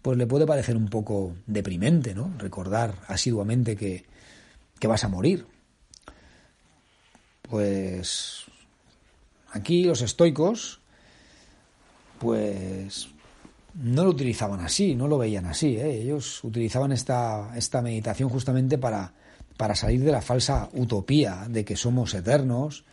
pues 0.00 0.16
le 0.16 0.26
puede 0.26 0.46
parecer 0.46 0.76
un 0.76 0.88
poco 0.88 1.34
deprimente, 1.46 2.14
¿no? 2.14 2.32
Recordar 2.38 2.94
asiduamente 3.08 3.76
que, 3.76 4.04
que 4.78 4.88
vas 4.88 5.04
a 5.04 5.08
morir. 5.08 5.46
Pues 7.42 8.44
aquí 9.52 9.84
los 9.84 10.02
estoicos, 10.02 10.80
pues 12.18 13.08
no 13.74 14.04
lo 14.04 14.10
utilizaban 14.10 14.60
así, 14.60 14.94
no 14.94 15.08
lo 15.08 15.18
veían 15.18 15.46
así. 15.46 15.76
¿eh? 15.76 16.02
Ellos 16.02 16.42
utilizaban 16.44 16.92
esta, 16.92 17.56
esta 17.56 17.82
meditación 17.82 18.28
justamente 18.28 18.78
para, 18.78 19.12
para 19.56 19.74
salir 19.74 20.02
de 20.02 20.12
la 20.12 20.22
falsa 20.22 20.68
utopía 20.72 21.46
de 21.48 21.64
que 21.64 21.76
somos 21.76 22.14
eternos 22.14 22.84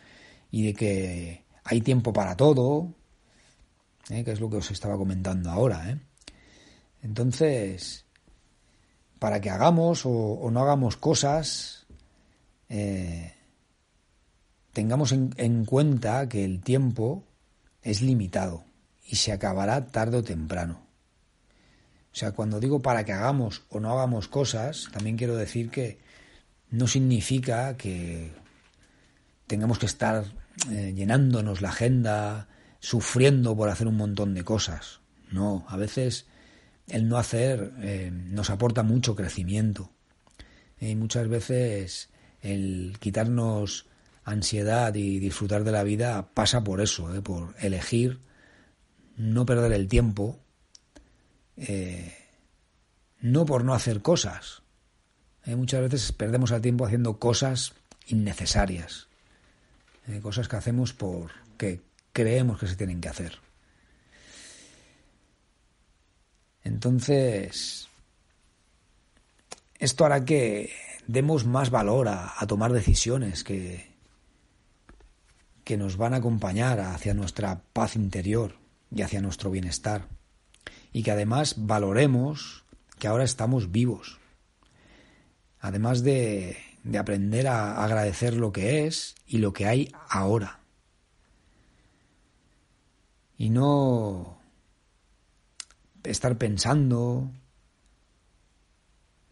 y 0.52 0.68
de 0.68 0.74
que 0.74 1.44
hay 1.64 1.82
tiempo 1.82 2.14
para 2.14 2.36
todo, 2.36 2.94
¿eh? 4.10 4.24
que 4.24 4.32
es 4.32 4.40
lo 4.40 4.50
que 4.50 4.58
os 4.58 4.72
estaba 4.72 4.98
comentando 4.98 5.50
ahora. 5.52 5.90
¿eh? 5.90 6.00
Entonces, 7.04 8.06
para 9.20 9.40
que 9.42 9.50
hagamos 9.50 10.06
o, 10.06 10.50
no 10.52 10.62
hagamos 10.62 10.98
cosas, 10.98 11.86
eh, 12.70 13.34
tengamos 14.74 15.12
en, 15.12 15.34
en 15.38 15.66
cuenta 15.66 16.28
que 16.28 16.44
el 16.44 16.62
tiempo 16.62 17.24
es 17.82 18.02
limitado 18.02 18.64
y 19.06 19.16
se 19.16 19.32
acabará 19.32 19.88
tarde 19.88 20.18
o 20.18 20.24
temprano. 20.24 20.82
O 22.12 22.16
sea, 22.16 22.32
cuando 22.32 22.60
digo 22.60 22.82
para 22.82 23.06
que 23.06 23.14
hagamos 23.14 23.64
o 23.70 23.80
no 23.80 23.92
hagamos 23.92 24.28
cosas, 24.28 24.90
también 24.92 25.16
quiero 25.16 25.36
decir 25.36 25.70
que 25.70 26.00
no 26.72 26.88
significa 26.88 27.78
que 27.78 28.32
tengamos 29.48 29.80
que 29.80 29.86
estar 29.86 30.26
eh, 30.70 30.94
llenándonos 30.96 31.62
la 31.62 31.70
agenda, 31.70 32.48
sufriendo 32.80 33.56
por 33.56 33.70
hacer 33.70 33.88
un 33.88 33.98
montón 33.98 34.34
de 34.34 34.44
cosas. 34.44 35.00
No, 35.32 35.66
a 35.68 35.78
veces 35.78 36.28
el 36.88 37.08
no 37.08 37.18
hacer 37.18 37.74
eh, 37.80 38.12
nos 38.12 38.50
aporta 38.50 38.84
mucho 38.84 39.16
crecimiento. 39.16 39.92
Y 40.80 40.96
muchas 40.96 41.28
veces 41.28 42.10
el 42.42 42.98
quitarnos 43.00 43.88
ansiedad 44.24 44.94
y 44.96 45.20
disfrutar 45.20 45.64
de 45.64 45.72
la 45.72 45.84
vida 45.84 46.34
pasa 46.34 46.64
por 46.64 46.82
eso, 46.82 47.14
eh, 47.14 47.22
por 47.22 47.56
elegir 47.60 48.20
no 49.16 49.46
perder 49.46 49.74
el 49.74 49.88
tiempo, 49.88 50.40
no 53.20 53.46
por 53.46 53.66
no 53.66 53.74
hacer 53.74 54.02
cosas. 54.02 54.62
muchas 55.46 55.82
veces 55.82 56.14
perdemos 56.14 56.52
el 56.52 56.62
tiempo 56.62 56.86
haciendo 56.86 57.20
cosas 57.20 57.74
innecesarias. 58.08 59.09
Eh, 60.10 60.22
cosas 60.22 60.48
que 60.48 60.56
hacemos 60.56 60.94
porque 60.94 61.82
creemos 62.14 62.60
que 62.60 62.68
se 62.68 62.76
tienen 62.76 63.00
que 63.00 63.10
hacer. 63.10 63.38
Entonces, 66.64 67.88
esto 69.78 70.06
hará 70.06 70.26
que 70.26 70.72
demos 71.06 71.46
más 71.46 71.70
valor 71.70 72.08
a, 72.08 72.34
tomar 72.48 72.74
decisiones 72.74 73.44
que, 73.44 73.92
que 75.64 75.78
nos 75.78 75.96
van 75.96 76.16
a 76.16 76.18
acompañar 76.18 76.80
hacia 76.80 77.14
nuestra 77.14 77.62
paz 77.74 77.96
interior 77.96 78.56
y 78.92 79.04
hacia 79.04 79.22
nuestro 79.22 79.52
bienestar. 79.52 80.08
Y 80.92 81.04
que 81.04 81.12
además 81.12 81.54
valoremos 81.58 82.64
que 82.98 83.08
ahora 83.08 83.24
estamos 83.24 83.72
vivos. 83.72 84.20
Además 85.60 86.02
de, 86.04 86.58
de 86.84 86.98
aprender 86.98 87.48
a 87.48 87.84
agradecer 87.84 88.36
lo 88.36 88.52
que 88.52 88.88
es 88.88 89.16
y 89.28 89.40
lo 89.40 89.54
que 89.54 89.68
hay 89.68 89.92
ahora. 90.10 90.60
Y 93.38 93.50
no 93.50 94.40
estar 96.04 96.38
pensando, 96.38 97.32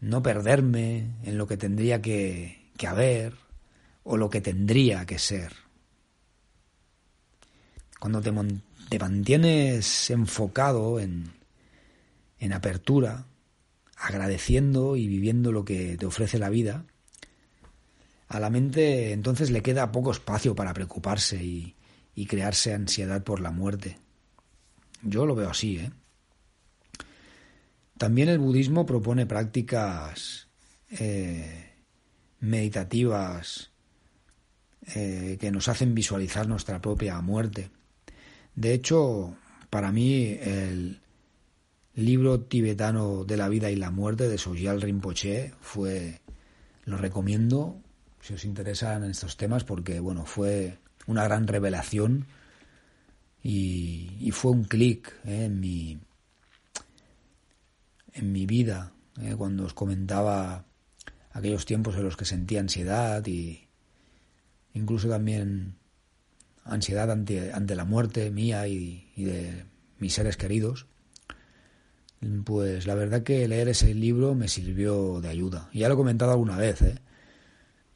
no 0.00 0.22
perderme 0.22 1.16
en 1.24 1.38
lo 1.38 1.46
que 1.46 1.56
tendría 1.56 2.00
que, 2.00 2.70
que 2.76 2.86
haber 2.86 3.34
o 4.04 4.16
lo 4.16 4.30
que 4.30 4.40
tendría 4.40 5.04
que 5.04 5.18
ser. 5.18 5.52
Cuando 7.98 8.22
te, 8.22 8.32
te 8.88 8.98
mantienes 8.98 10.10
enfocado 10.10 11.00
en, 11.00 11.32
en 12.38 12.52
apertura, 12.52 13.26
agradeciendo 13.96 14.96
y 14.96 15.08
viviendo 15.08 15.52
lo 15.52 15.64
que 15.64 15.96
te 15.96 16.06
ofrece 16.06 16.38
la 16.38 16.48
vida, 16.48 16.86
a 18.28 18.40
la 18.40 18.50
mente 18.50 19.12
entonces 19.12 19.50
le 19.50 19.62
queda 19.62 19.92
poco 19.92 20.12
espacio 20.12 20.54
para 20.54 20.74
preocuparse 20.74 21.42
y, 21.42 21.74
y 22.14 22.26
crearse 22.26 22.74
ansiedad 22.74 23.22
por 23.22 23.40
la 23.40 23.50
muerte. 23.50 23.98
Yo 25.02 25.24
lo 25.26 25.34
veo 25.34 25.50
así, 25.50 25.78
¿eh? 25.78 25.90
También 27.96 28.28
el 28.28 28.38
budismo 28.38 28.86
propone 28.86 29.26
prácticas 29.26 30.46
eh, 30.90 31.72
meditativas 32.40 33.72
eh, 34.94 35.36
que 35.40 35.50
nos 35.50 35.66
hacen 35.68 35.94
visualizar 35.94 36.46
nuestra 36.46 36.80
propia 36.80 37.20
muerte. 37.20 37.70
De 38.54 38.72
hecho, 38.72 39.36
para 39.68 39.90
mí 39.90 40.38
el 40.40 41.00
libro 41.94 42.40
tibetano 42.40 43.24
de 43.24 43.36
la 43.36 43.48
vida 43.48 43.70
y 43.70 43.76
la 43.76 43.90
muerte 43.90 44.28
de 44.28 44.38
Sogyal 44.38 44.80
Rinpoche 44.80 45.52
fue, 45.60 46.20
lo 46.84 46.98
recomiendo 46.98 47.80
si 48.20 48.34
os 48.34 48.44
interesan 48.44 49.04
estos 49.04 49.36
temas 49.36 49.64
porque 49.64 50.00
bueno 50.00 50.24
fue 50.24 50.78
una 51.06 51.24
gran 51.24 51.46
revelación 51.46 52.26
y, 53.42 54.30
fue 54.32 54.50
un 54.50 54.64
clic 54.64 55.14
eh, 55.24 55.44
en 55.46 55.60
mi 55.60 55.98
en 58.18 58.32
mi 58.32 58.46
vida, 58.46 58.92
eh, 59.20 59.34
cuando 59.36 59.64
os 59.64 59.74
comentaba 59.74 60.64
aquellos 61.32 61.64
tiempos 61.64 61.96
en 61.96 62.04
los 62.04 62.16
que 62.16 62.24
sentía 62.24 62.60
ansiedad 62.60 63.24
y 63.26 63.68
incluso 64.74 65.08
también 65.08 65.76
ansiedad 66.64 67.10
ante, 67.10 67.52
ante 67.52 67.76
la 67.76 67.84
muerte 67.84 68.30
mía 68.30 68.66
y, 68.66 69.04
de 69.16 69.64
mis 69.98 70.14
seres 70.14 70.36
queridos, 70.36 70.86
pues 72.44 72.86
la 72.86 72.94
verdad 72.94 73.22
que 73.22 73.46
leer 73.46 73.68
ese 73.68 73.94
libro 73.94 74.34
me 74.34 74.48
sirvió 74.48 75.20
de 75.20 75.28
ayuda. 75.28 75.70
Ya 75.72 75.88
lo 75.88 75.94
he 75.94 75.96
comentado 75.96 76.32
alguna 76.32 76.56
vez, 76.56 76.82
¿eh? 76.82 76.98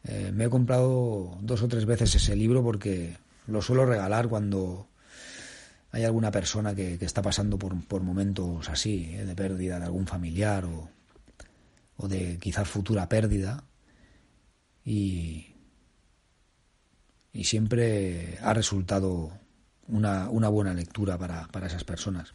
Eh, 0.05 0.33
me 0.33 0.45
he 0.45 0.51
comprado 0.51 1.38
dos 1.41 1.62
o 1.62 1.69
tres 1.69 1.85
veces 1.87 2.15
ese 2.15 2.35
libro 2.35 2.62
porque 2.62 3.17
lo 3.47 3.62
suelo 3.62 3.87
regalar 3.87 4.29
cuando 4.29 4.88
hay 5.93 6.05
alguna 6.05 6.31
persona 6.31 6.75
que, 6.75 6.95
está 7.01 7.23
pasando 7.23 7.59
por, 7.59 7.85
por 7.87 8.03
momentos 8.03 8.69
así, 8.69 9.15
¿eh? 9.15 9.25
de 9.25 9.35
pérdida 9.35 9.79
de 9.79 9.85
algún 9.85 10.07
familiar 10.07 10.65
o, 10.65 10.91
o 11.97 12.09
de 12.09 12.38
quizás 12.38 12.69
futura 12.69 13.09
pérdida. 13.09 13.65
Y, 14.85 15.55
y 17.33 17.45
siempre 17.45 18.38
ha 18.43 18.53
resultado 18.55 19.31
una, 19.87 20.29
una 20.31 20.49
buena 20.49 20.75
lectura 20.75 21.17
para, 21.19 21.47
para 21.49 21.67
esas 21.67 21.85
personas. 21.85 22.35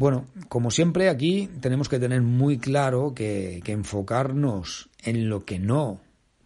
Bueno, 0.00 0.24
como 0.48 0.70
siempre 0.70 1.10
aquí 1.10 1.50
tenemos 1.60 1.90
que 1.90 1.98
tener 1.98 2.22
muy 2.22 2.56
claro 2.56 3.12
que, 3.14 3.60
que, 3.62 3.72
enfocarnos 3.72 4.88
en 5.02 5.28
lo 5.28 5.44
que 5.44 5.58
no 5.58 6.00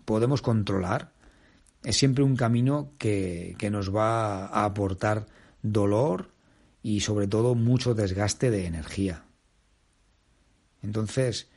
podemos 0.05 0.43
controlar 0.43 1.13
es 1.85 1.97
siempre 1.97 2.25
un 2.25 2.35
camino 2.35 2.91
que, 2.99 3.57
nos 3.71 3.95
va 3.95 4.47
a 4.47 4.65
aportar 4.65 5.27
dolor 5.63 6.33
y 6.83 7.03
sobre 7.03 7.29
todo 7.29 7.55
mucho 7.55 7.95
desgaste 7.95 8.51
de 8.51 8.67
energía. 8.67 9.23
Entonces, 10.83 11.49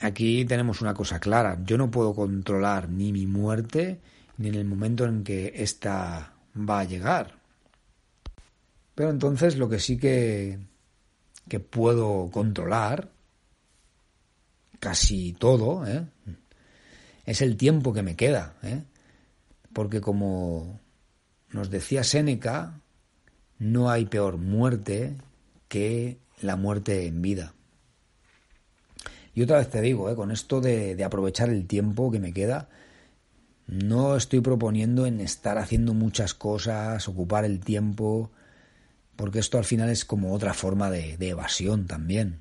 aquí 0.00 0.46
tenemos 0.46 0.80
una 0.80 0.94
cosa 0.94 1.20
clara, 1.20 1.58
yo 1.62 1.76
no 1.76 1.90
puedo 1.90 2.14
controlar 2.14 2.88
ni 2.88 3.12
mi 3.12 3.26
muerte 3.26 4.00
ni 4.38 4.48
en 4.48 4.54
el 4.54 4.64
momento 4.64 5.04
en 5.04 5.24
que 5.24 5.52
ésta 5.56 6.32
va 6.56 6.80
a 6.80 6.84
llegar. 6.84 7.37
Pero 8.98 9.10
entonces 9.10 9.56
lo 9.56 9.68
que 9.68 9.78
sí 9.78 9.96
que, 9.96 10.58
que 11.48 11.60
puedo 11.60 12.30
controlar, 12.32 13.08
casi 14.80 15.34
todo, 15.34 15.86
¿eh? 15.86 16.04
es 17.24 17.40
el 17.40 17.56
tiempo 17.56 17.92
que 17.92 18.02
me 18.02 18.16
queda. 18.16 18.56
¿eh? 18.64 18.82
Porque 19.72 20.00
como 20.00 20.80
nos 21.52 21.70
decía 21.70 22.02
Séneca, 22.02 22.80
no 23.60 23.88
hay 23.88 24.06
peor 24.06 24.36
muerte 24.36 25.14
que 25.68 26.18
la 26.40 26.56
muerte 26.56 27.06
en 27.06 27.22
vida. 27.22 27.54
Y 29.32 29.42
otra 29.42 29.58
vez 29.58 29.70
te 29.70 29.80
digo, 29.80 30.10
¿eh? 30.10 30.16
con 30.16 30.32
esto 30.32 30.60
de, 30.60 30.96
de 30.96 31.04
aprovechar 31.04 31.50
el 31.50 31.68
tiempo 31.68 32.10
que 32.10 32.18
me 32.18 32.32
queda, 32.32 32.68
no 33.68 34.16
estoy 34.16 34.40
proponiendo 34.40 35.06
en 35.06 35.20
estar 35.20 35.56
haciendo 35.56 35.94
muchas 35.94 36.34
cosas, 36.34 37.06
ocupar 37.06 37.44
el 37.44 37.60
tiempo, 37.60 38.32
porque 39.18 39.40
esto 39.40 39.58
al 39.58 39.64
final 39.64 39.90
es 39.90 40.04
como 40.04 40.32
otra 40.32 40.54
forma 40.54 40.92
de, 40.92 41.16
evasión 41.18 41.88
también. 41.88 42.38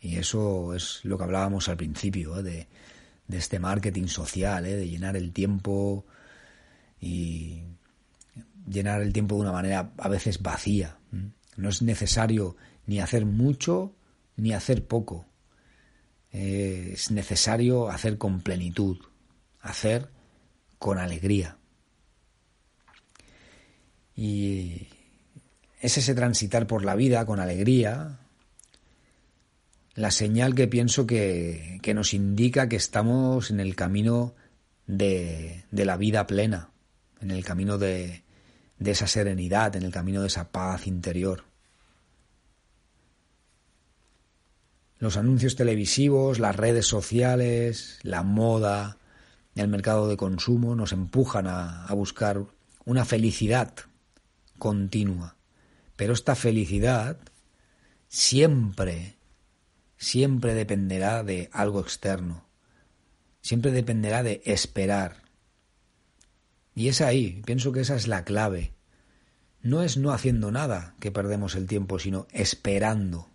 Y 0.00 0.16
eso 0.16 0.74
es 0.74 0.98
lo 1.04 1.16
que 1.16 1.22
hablábamos 1.22 1.68
al 1.68 1.76
principio, 1.76 2.36
¿eh? 2.36 2.42
de, 3.28 3.38
este 3.38 3.60
marketing 3.60 4.08
social, 4.08 4.66
¿eh? 4.66 4.74
de 4.74 4.88
llenar 4.88 5.16
el 5.16 5.32
tiempo 5.32 6.04
y 7.00 7.62
llenar 8.68 9.02
el 9.02 9.12
tiempo 9.12 9.36
de 9.36 9.42
una 9.42 9.52
manera 9.52 9.92
a 9.96 10.08
veces 10.08 10.42
vacía. 10.42 10.98
No 11.56 11.68
es 11.68 11.80
necesario 11.80 12.56
ni 12.86 12.98
hacer 12.98 13.24
mucho 13.24 13.94
ni 14.34 14.52
hacer 14.52 14.88
poco. 14.88 15.26
es 16.32 17.12
necesario 17.12 17.88
hacer 17.88 18.18
con 18.18 18.40
plenitud, 18.40 18.98
hacer 19.60 20.10
con 20.80 20.98
alegría. 20.98 21.56
Y 24.16 24.88
es 25.84 25.98
ese 25.98 26.14
transitar 26.14 26.66
por 26.66 26.82
la 26.82 26.94
vida 26.94 27.26
con 27.26 27.40
alegría, 27.40 28.18
la 29.94 30.10
señal 30.10 30.54
que 30.54 30.66
pienso 30.66 31.06
que, 31.06 31.78
nos 31.94 32.14
indica 32.14 32.70
que 32.70 32.76
estamos 32.76 33.50
en 33.50 33.60
el 33.60 33.76
camino 33.76 34.34
de, 34.86 35.66
la 35.72 35.98
vida 35.98 36.26
plena, 36.26 36.70
en 37.20 37.30
el 37.30 37.44
camino 37.44 37.76
de, 37.76 38.22
esa 38.78 39.06
serenidad, 39.06 39.76
en 39.76 39.82
el 39.82 39.92
camino 39.92 40.22
de 40.22 40.28
esa 40.28 40.50
paz 40.50 40.86
interior. 40.86 41.44
Los 44.98 45.18
anuncios 45.18 45.54
televisivos, 45.54 46.38
las 46.38 46.56
redes 46.56 46.86
sociales, 46.86 47.98
la 48.02 48.22
moda, 48.22 48.96
el 49.54 49.68
mercado 49.68 50.08
de 50.08 50.16
consumo 50.16 50.76
nos 50.76 50.92
empujan 50.92 51.46
a 51.46 51.92
buscar 51.92 52.46
una 52.86 53.04
felicidad 53.04 53.74
continua. 54.58 55.36
Pero 55.96 56.12
esta 56.12 56.34
felicidad 56.34 57.18
siempre 58.08 59.16
siempre 60.04 60.54
dependerá 60.54 61.22
de 61.22 61.48
algo 61.52 61.80
externo, 61.80 62.46
siempre 63.40 63.70
dependerá 63.70 64.22
de 64.22 64.42
esperar. 64.44 65.22
Y 66.74 66.88
es 66.88 67.00
ahí, 67.00 67.42
pienso 67.46 67.72
que 67.72 67.80
esa 67.80 67.94
es 67.94 68.06
la 68.06 68.24
clave. 68.24 68.74
No 69.62 69.82
es 69.82 69.96
no 69.96 70.12
haciendo 70.12 70.50
nada 70.50 70.94
que 71.00 71.10
perdemos 71.10 71.54
el 71.54 71.66
tiempo, 71.66 71.98
sino 71.98 72.26
esperando. 72.32 73.30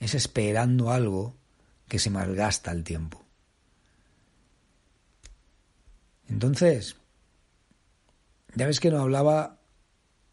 Es 0.00 0.14
esperando 0.14 0.90
algo 0.90 1.36
que 1.86 1.98
se 1.98 2.10
malgasta 2.10 2.72
el 2.72 2.82
tiempo. 2.82 3.24
Entonces, 6.28 6.96
ya 8.54 8.66
ves 8.66 8.80
que 8.80 8.90
no 8.90 9.00
hablaba 9.00 9.60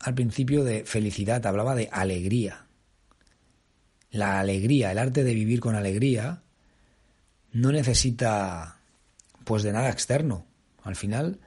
al 0.02 0.14
principio 0.16 0.64
de 0.64 0.86
felicidad, 0.86 1.46
hablaba 1.46 1.76
de 1.76 1.90
alegría 1.92 2.66
la 4.12 4.40
alegría, 4.40 4.92
el 4.92 4.98
arte 4.98 5.24
de 5.24 5.34
vivir 5.34 5.62
con 5.62 5.76
alegría, 5.76 6.44
no 7.54 7.72
necesita 7.72 8.80
pues 9.46 9.64
de 9.64 9.72
nada 9.72 9.90
externo. 9.90 10.46
Al 10.84 10.96
final 10.96 11.40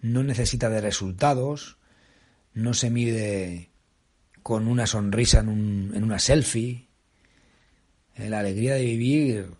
no 0.00 0.22
necesita 0.22 0.68
de 0.68 0.80
resultados, 0.80 1.78
no 2.52 2.74
se 2.74 2.90
mide 2.90 3.70
con 4.42 4.68
una 4.68 4.86
sonrisa 4.86 5.40
en, 5.40 5.48
un, 5.48 5.92
en 5.94 6.04
una 6.04 6.18
selfie, 6.18 6.88
Eh, 8.16 8.28
la 8.28 8.38
alegría 8.38 8.74
de 8.74 8.84
vivir 8.84 9.56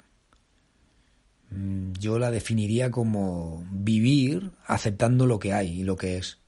mm, 1.51 1.93
yo 1.99 2.21
la 2.21 2.31
definiría 2.31 2.93
como 2.93 3.67
vivir 3.73 4.53
aceptando 4.65 5.27
lo 5.27 5.41
que 5.41 5.53
hay 5.53 5.81
y 5.81 5.83
lo 5.83 5.97
que 5.97 6.19
es. 6.19 6.39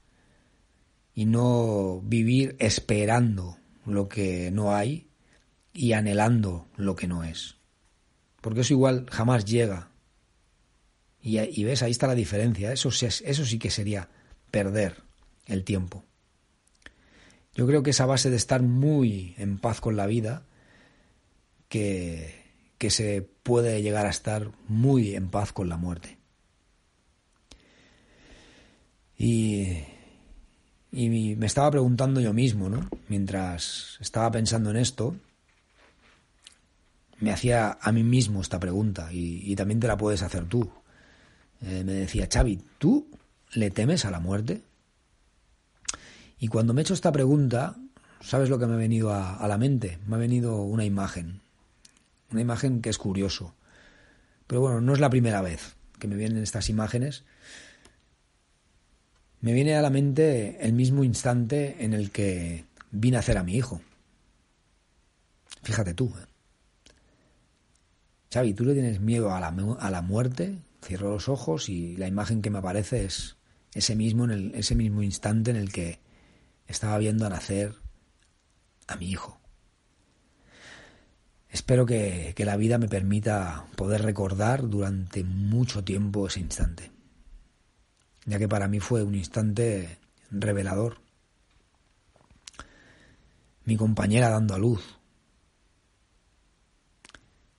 Y 1.17 1.25
no 1.25 1.99
vivir 2.03 2.55
esperando 2.59 3.57
lo 3.87 4.07
que 4.07 4.51
no 4.51 4.75
hay 4.75 5.09
y 5.73 5.93
anhelando 5.93 6.67
lo 6.75 6.95
que 6.95 7.07
no 7.07 7.23
es. 7.23 7.55
Porque 8.39 8.61
eso 8.61 8.75
igual 8.75 9.07
jamás 9.09 9.43
llega. 9.43 9.89
Y, 11.19 11.63
ves, 11.63 11.81
ahí 11.81 11.89
está 11.89 12.05
la 12.05 12.13
diferencia. 12.13 12.71
Eso, 12.71 12.89
eso 12.89 13.45
sí 13.45 13.57
que 13.57 13.71
sería 13.71 14.09
perder 14.51 14.97
el 15.47 15.63
tiempo. 15.63 16.05
Yo 17.55 17.65
creo 17.65 17.81
que 17.81 17.89
esa 17.89 18.05
base 18.05 18.29
de 18.29 18.35
estar 18.35 18.61
muy 18.61 19.33
en 19.39 19.57
paz 19.57 19.81
con 19.81 19.97
la 19.97 20.05
vida, 20.05 20.45
que, 21.67 22.43
que 22.77 22.91
se 22.91 23.23
puede 23.23 23.81
llegar 23.81 24.05
a 24.05 24.11
estar 24.11 24.51
muy 24.67 25.15
en 25.15 25.29
paz 25.29 25.51
con 25.51 25.67
la 25.67 25.77
muerte. 25.77 26.19
Y, 29.17 29.79
y 30.97 31.35
me 31.35 31.45
estaba 31.45 31.69
preguntando 31.69 32.19
yo 32.19 32.33
mismo, 32.33 32.69
¿no? 32.69 32.89
Mientras 33.07 33.97
estaba 33.99 34.31
pensando 34.31 34.71
en 34.71 34.77
esto, 34.77 35.15
me 37.19 37.31
hacía 37.31 37.77
a 37.79 37.91
mí 37.91 38.01
mismo 38.01 38.41
esta 38.41 38.59
pregunta 38.59 39.09
y, 39.11 39.55
también 39.55 39.79
te 39.79 39.85
la 39.85 39.95
puedes 39.95 40.23
hacer 40.23 40.45
tú. 40.45 40.71
Eh, 41.61 41.83
me 41.83 41.93
decía, 41.93 42.27
Xavi, 42.31 42.59
¿tú 42.79 43.07
le 43.53 43.69
temes 43.69 44.05
a 44.05 44.11
la 44.11 44.19
muerte? 44.19 44.63
Y 46.39 46.47
cuando 46.47 46.73
me 46.73 46.81
he 46.81 46.83
hecho 46.83 46.95
esta 46.95 47.11
pregunta, 47.11 47.75
¿sabes 48.19 48.49
lo 48.49 48.57
que 48.57 48.65
me 48.65 48.73
ha 48.73 48.77
venido 48.77 49.13
a, 49.13 49.47
la 49.47 49.59
mente? 49.59 49.99
Me 50.07 50.15
ha 50.15 50.19
venido 50.19 50.63
una 50.63 50.83
imagen. 50.83 51.41
Una 52.31 52.41
imagen 52.41 52.81
que 52.81 52.89
es 52.89 52.97
curioso. 52.97 53.53
Pero 54.47 54.61
bueno, 54.61 54.81
no 54.81 54.93
es 54.93 54.99
la 54.99 55.11
primera 55.11 55.43
vez 55.43 55.75
que 55.99 56.07
me 56.07 56.15
vienen 56.15 56.41
estas 56.41 56.69
imágenes. 56.69 57.23
Me 59.41 59.53
viene 59.53 59.75
a 59.75 59.81
la 59.81 59.89
mente 59.89 60.57
el 60.65 60.73
mismo 60.73 61.03
instante 61.03 61.83
en 61.83 61.93
el 61.93 62.11
que 62.11 62.65
vine 62.91 63.17
a 63.17 63.19
hacer 63.19 63.37
a 63.37 63.43
mi 63.43 63.55
hijo. 63.55 63.81
Fíjate 65.63 65.93
tú. 65.93 66.13
¿eh? 66.17 66.25
Xavi, 68.33 68.53
¿tú 68.53 68.65
le 68.65 68.73
tienes 68.73 68.99
miedo 68.99 69.33
a 69.33 69.39
la, 69.39 69.47
a 69.79 69.91
la 69.91 70.01
muerte? 70.01 70.57
Cierro 70.83 71.11
los 71.11 71.29
ojos 71.29 71.69
y 71.69 71.97
la 71.97 72.07
imagen 72.07 72.41
que 72.41 72.49
me 72.49 72.59
aparece 72.59 73.05
es 73.05 73.37
ese 73.73 73.95
mismo, 73.95 74.25
en 74.25 74.31
el, 74.31 74.55
ese 74.55 74.75
mismo 74.75 75.03
instante 75.03 75.51
en 75.51 75.57
el 75.57 75.71
que 75.71 75.99
estaba 76.67 76.97
viendo 76.97 77.29
nacer 77.29 77.73
a 78.87 78.95
mi 78.95 79.09
hijo. 79.09 79.39
Espero 81.49 81.85
que, 81.85 82.33
que, 82.35 82.45
la 82.45 82.57
vida 82.57 82.77
me 82.77 82.89
permita 82.89 83.65
poder 83.75 84.01
recordar 84.03 84.69
durante 84.69 85.23
mucho 85.23 85.83
tiempo 85.83 86.27
ese 86.27 86.41
instante, 86.41 86.91
ya 88.27 88.37
que 88.37 88.47
para 88.47 88.67
mí 88.67 88.79
fue 88.79 89.01
un 89.01 89.15
instante 89.15 89.97
revelador. 90.29 90.99
Mi 93.63 93.75
compañera 93.75 94.29
dando 94.29 94.53
a 94.53 94.59
luz, 94.59 94.83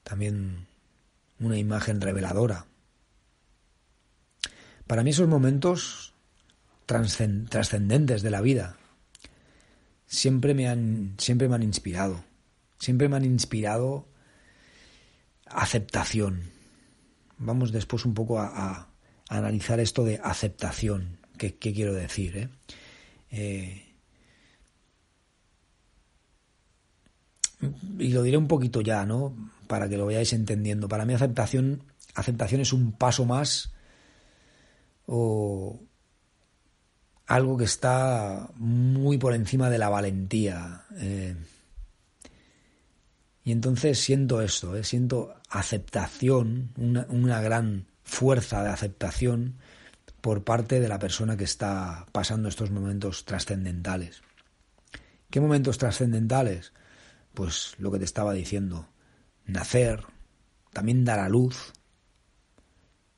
también 0.04 0.66
una 1.40 1.58
imagen 1.58 2.00
reveladora. 2.00 2.66
Para 4.86 5.02
mí 5.02 5.10
esos 5.10 5.28
momentos 5.28 6.14
trascendentes 6.86 8.22
de 8.22 8.30
la 8.30 8.40
vida 8.40 8.78
siempre 10.06 10.54
me 10.54 10.68
han, 10.68 11.14
siempre 11.18 11.48
me 11.48 11.56
han 11.56 11.62
inspirado. 11.62 12.24
Siempre 12.78 13.08
me 13.08 13.16
han 13.16 13.24
inspirado 13.24 14.06
aceptación. 15.46 16.50
Vamos 17.38 17.72
después 17.72 18.04
un 18.04 18.14
poco 18.14 18.40
a, 18.40 18.88
analizar 19.28 19.80
esto 19.80 20.04
de 20.04 20.20
aceptación. 20.22 21.18
¿Qué, 21.36 21.54
quiero 21.54 21.94
decir? 21.94 22.36
Eh? 22.36 22.48
Eh, 23.30 23.84
y 27.98 28.08
lo 28.08 28.22
diré 28.22 28.36
un 28.36 28.48
poquito 28.48 28.80
ya, 28.80 29.04
¿no? 29.04 29.34
Para 29.66 29.88
que 29.88 29.96
lo 29.96 30.06
vayáis 30.06 30.32
entendiendo. 30.32 30.88
Para 30.88 31.04
mí 31.04 31.14
aceptación, 31.14 31.82
aceptación 32.14 32.60
es 32.60 32.72
un 32.72 32.92
paso 32.92 33.24
más 33.24 33.72
o 35.06 35.80
algo 37.26 37.56
que 37.56 37.64
está 37.64 38.48
muy 38.56 39.18
por 39.18 39.34
encima 39.34 39.70
de 39.70 39.78
la 39.78 39.88
valentía. 39.88 40.84
Eh. 40.96 41.36
y 43.44 43.52
entonces 43.52 43.98
siento 43.98 44.40
esto, 44.42 44.76
¿eh? 44.76 44.84
siento 44.84 45.34
aceptación, 45.48 46.70
una, 46.76 47.06
una 47.08 47.40
gran 47.40 47.87
fuerza 48.08 48.64
de 48.64 48.70
aceptación 48.70 49.58
por 50.20 50.42
parte 50.42 50.80
de 50.80 50.88
la 50.88 50.98
persona 50.98 51.36
que 51.36 51.44
está 51.44 52.06
pasando 52.10 52.48
estos 52.48 52.72
momentos 52.72 53.24
trascendentales. 53.24 54.22
¿Qué 55.30 55.40
momentos 55.40 55.78
trascendentales? 55.78 56.72
pues 57.38 57.74
lo 57.78 57.92
que 57.92 58.00
te 58.00 58.04
estaba 58.04 58.32
diciendo, 58.32 58.88
nacer, 59.46 60.02
también 60.72 61.04
dar 61.04 61.20
a 61.20 61.28
luz 61.28 61.72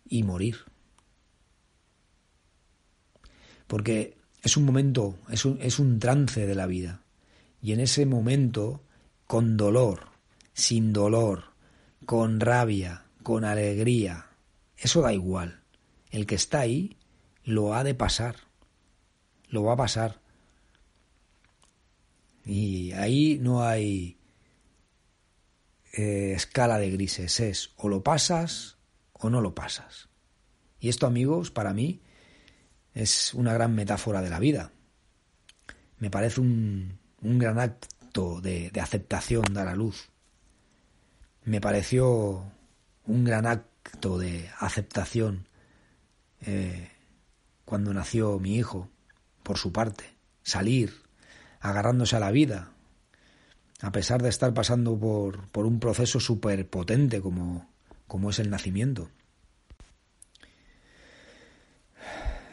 y 0.07 0.25
morir. 0.25 0.57
Porque 3.67 4.19
es 4.43 4.59
un 4.59 4.67
momento, 4.67 5.19
es 5.31 5.47
un, 5.47 5.59
es 5.63 5.79
un 5.79 5.99
trance 5.99 6.47
de 6.47 6.55
la 6.55 6.67
vida. 6.67 7.01
Y 7.63 7.73
en 7.73 7.81
ese 7.81 8.05
momento, 8.05 8.83
con 9.27 9.57
dolor, 9.57 10.09
sin 10.53 10.93
dolor, 10.93 11.45
con 12.05 12.41
rabia, 12.41 13.07
con 13.23 13.47
alegría, 13.47 14.27
eso 14.81 15.03
da 15.03 15.13
igual. 15.13 15.63
El 16.11 16.27
que 16.27 16.35
está 16.35 16.61
ahí 16.61 16.97
lo 17.45 17.75
ha 17.75 17.85
de 17.85 17.95
pasar, 17.95 18.37
lo 19.49 19.63
va 19.63 19.75
a 19.75 19.77
pasar. 19.77 20.21
Y 22.45 22.93
ahí 22.93 23.39
no 23.41 23.63
hay 23.63 24.19
eh, 25.93 26.33
escala 26.35 26.79
de 26.79 26.91
grises, 26.91 27.39
es 27.41 27.71
o 27.77 27.89
lo 27.89 28.03
pasas 28.03 28.79
o 29.13 29.31
no 29.31 29.41
lo 29.41 29.55
pasas. 29.55 30.09
Y 30.81 30.89
esto, 30.89 31.07
amigos, 31.07 31.51
para 31.51 31.75
mí 31.75 32.01
es 32.95 33.35
una 33.35 33.53
gran 33.53 33.75
metáfora 33.75 34.23
de 34.23 34.31
la 34.31 34.41
vida. 34.41 34.73
Me 35.99 36.11
parece 36.11 36.41
un, 36.41 36.99
un 37.23 37.39
gran 37.39 37.59
acto 37.59 38.41
de, 38.41 38.73
aceptación 38.81 39.45
dar 39.53 39.69
a 39.69 39.75
luz. 39.75 40.09
Me 41.45 41.61
pareció 41.61 42.45
un 43.07 43.25
gran 43.25 43.47
acto 43.47 43.70
de 44.19 44.51
aceptación 44.59 45.47
eh, 46.43 46.91
cuando 47.65 47.93
nació 47.93 48.39
mi 48.39 48.57
hijo, 48.57 48.89
por 49.43 49.59
su 49.59 49.73
parte, 49.73 50.05
salir 50.43 51.03
agarrándose 51.61 52.17
a 52.17 52.21
la 52.21 52.31
vida, 52.31 52.73
a 53.83 53.93
pesar 53.93 54.23
de 54.23 54.29
estar 54.29 54.53
pasando 54.55 54.99
por, 54.99 55.49
por 55.49 55.67
un 55.67 55.81
proceso 55.81 56.21
súper 56.21 56.69
potente 56.69 57.21
como, 57.21 57.71
como 58.07 58.31
es 58.31 58.39
el 58.39 58.51
nacimiento. 58.51 59.11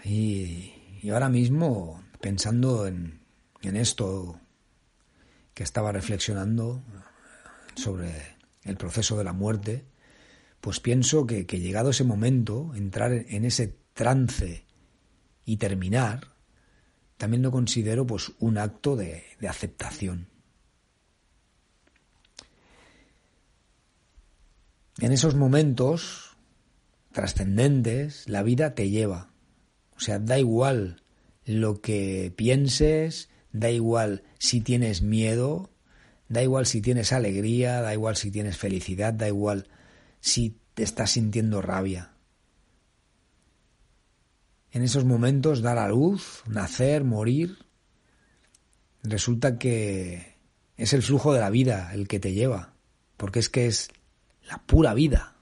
Y, 0.04 0.74
y 1.02 1.10
ahora 1.10 1.30
mismo, 1.30 2.04
pensando 2.22 2.88
en, 2.88 3.20
en 3.62 3.76
esto 3.76 4.40
que 5.54 5.64
estaba 5.64 5.92
reflexionando 5.92 6.82
sobre 7.76 8.38
el 8.64 8.78
proceso 8.78 9.18
de 9.18 9.24
la 9.24 9.34
muerte, 9.34 9.86
pues 10.62 10.80
pienso 10.80 11.26
que, 11.28 11.46
llegado 11.46 11.92
ese 11.92 12.04
momento, 12.04 12.74
entrar 12.76 13.12
en 13.14 13.46
ese 13.46 13.78
trance 13.94 14.66
y 15.46 15.58
terminar, 15.58 16.34
también 17.18 17.42
lo 17.42 17.52
considero 17.52 18.06
pues 18.06 18.32
un 18.40 18.58
acto 18.58 18.96
de, 18.96 19.24
aceptación. 19.48 20.28
En 25.00 25.12
esos 25.12 25.36
momentos 25.36 26.36
trascendentes, 27.12 28.28
la 28.28 28.44
vida 28.44 28.74
te 28.74 28.90
lleva. 28.90 29.32
O 29.96 30.00
sea, 30.00 30.20
da 30.20 30.40
igual 30.40 31.04
lo 31.46 31.82
que 31.82 32.34
pienses, 32.36 33.30
da 33.52 33.70
igual 33.70 34.24
si 34.38 34.62
tienes 34.62 35.02
miedo, 35.02 35.70
da 36.30 36.44
igual 36.44 36.66
si 36.66 36.82
tienes 36.82 37.14
alegría, 37.14 37.82
da 37.82 37.94
igual 37.94 38.16
si 38.16 38.32
tienes 38.32 38.58
felicidad, 38.58 39.14
da 39.14 39.28
igual 39.28 39.68
si 40.20 40.60
te 40.74 40.84
estás 40.84 41.12
sintiendo 41.12 41.62
rabia 41.62 42.18
en 44.72 44.84
esos 44.84 45.06
momentos 45.06 45.62
dar 45.62 45.80
a 45.80 45.88
luz, 45.88 46.44
nacer, 46.46 47.04
morir, 47.04 47.58
resulta 49.02 49.58
que 49.58 50.38
es 50.76 50.94
el 50.94 51.02
flujo 51.02 51.34
de 51.34 51.40
la 51.40 51.50
vida 51.50 51.92
el 51.94 52.08
que 52.08 52.20
te 52.20 52.34
lleva, 52.34 52.74
porque 53.18 53.40
es 53.40 53.50
que 53.50 53.66
es 53.66 53.90
la 54.48 54.60
pura 54.60 54.94
vida. 54.94 55.36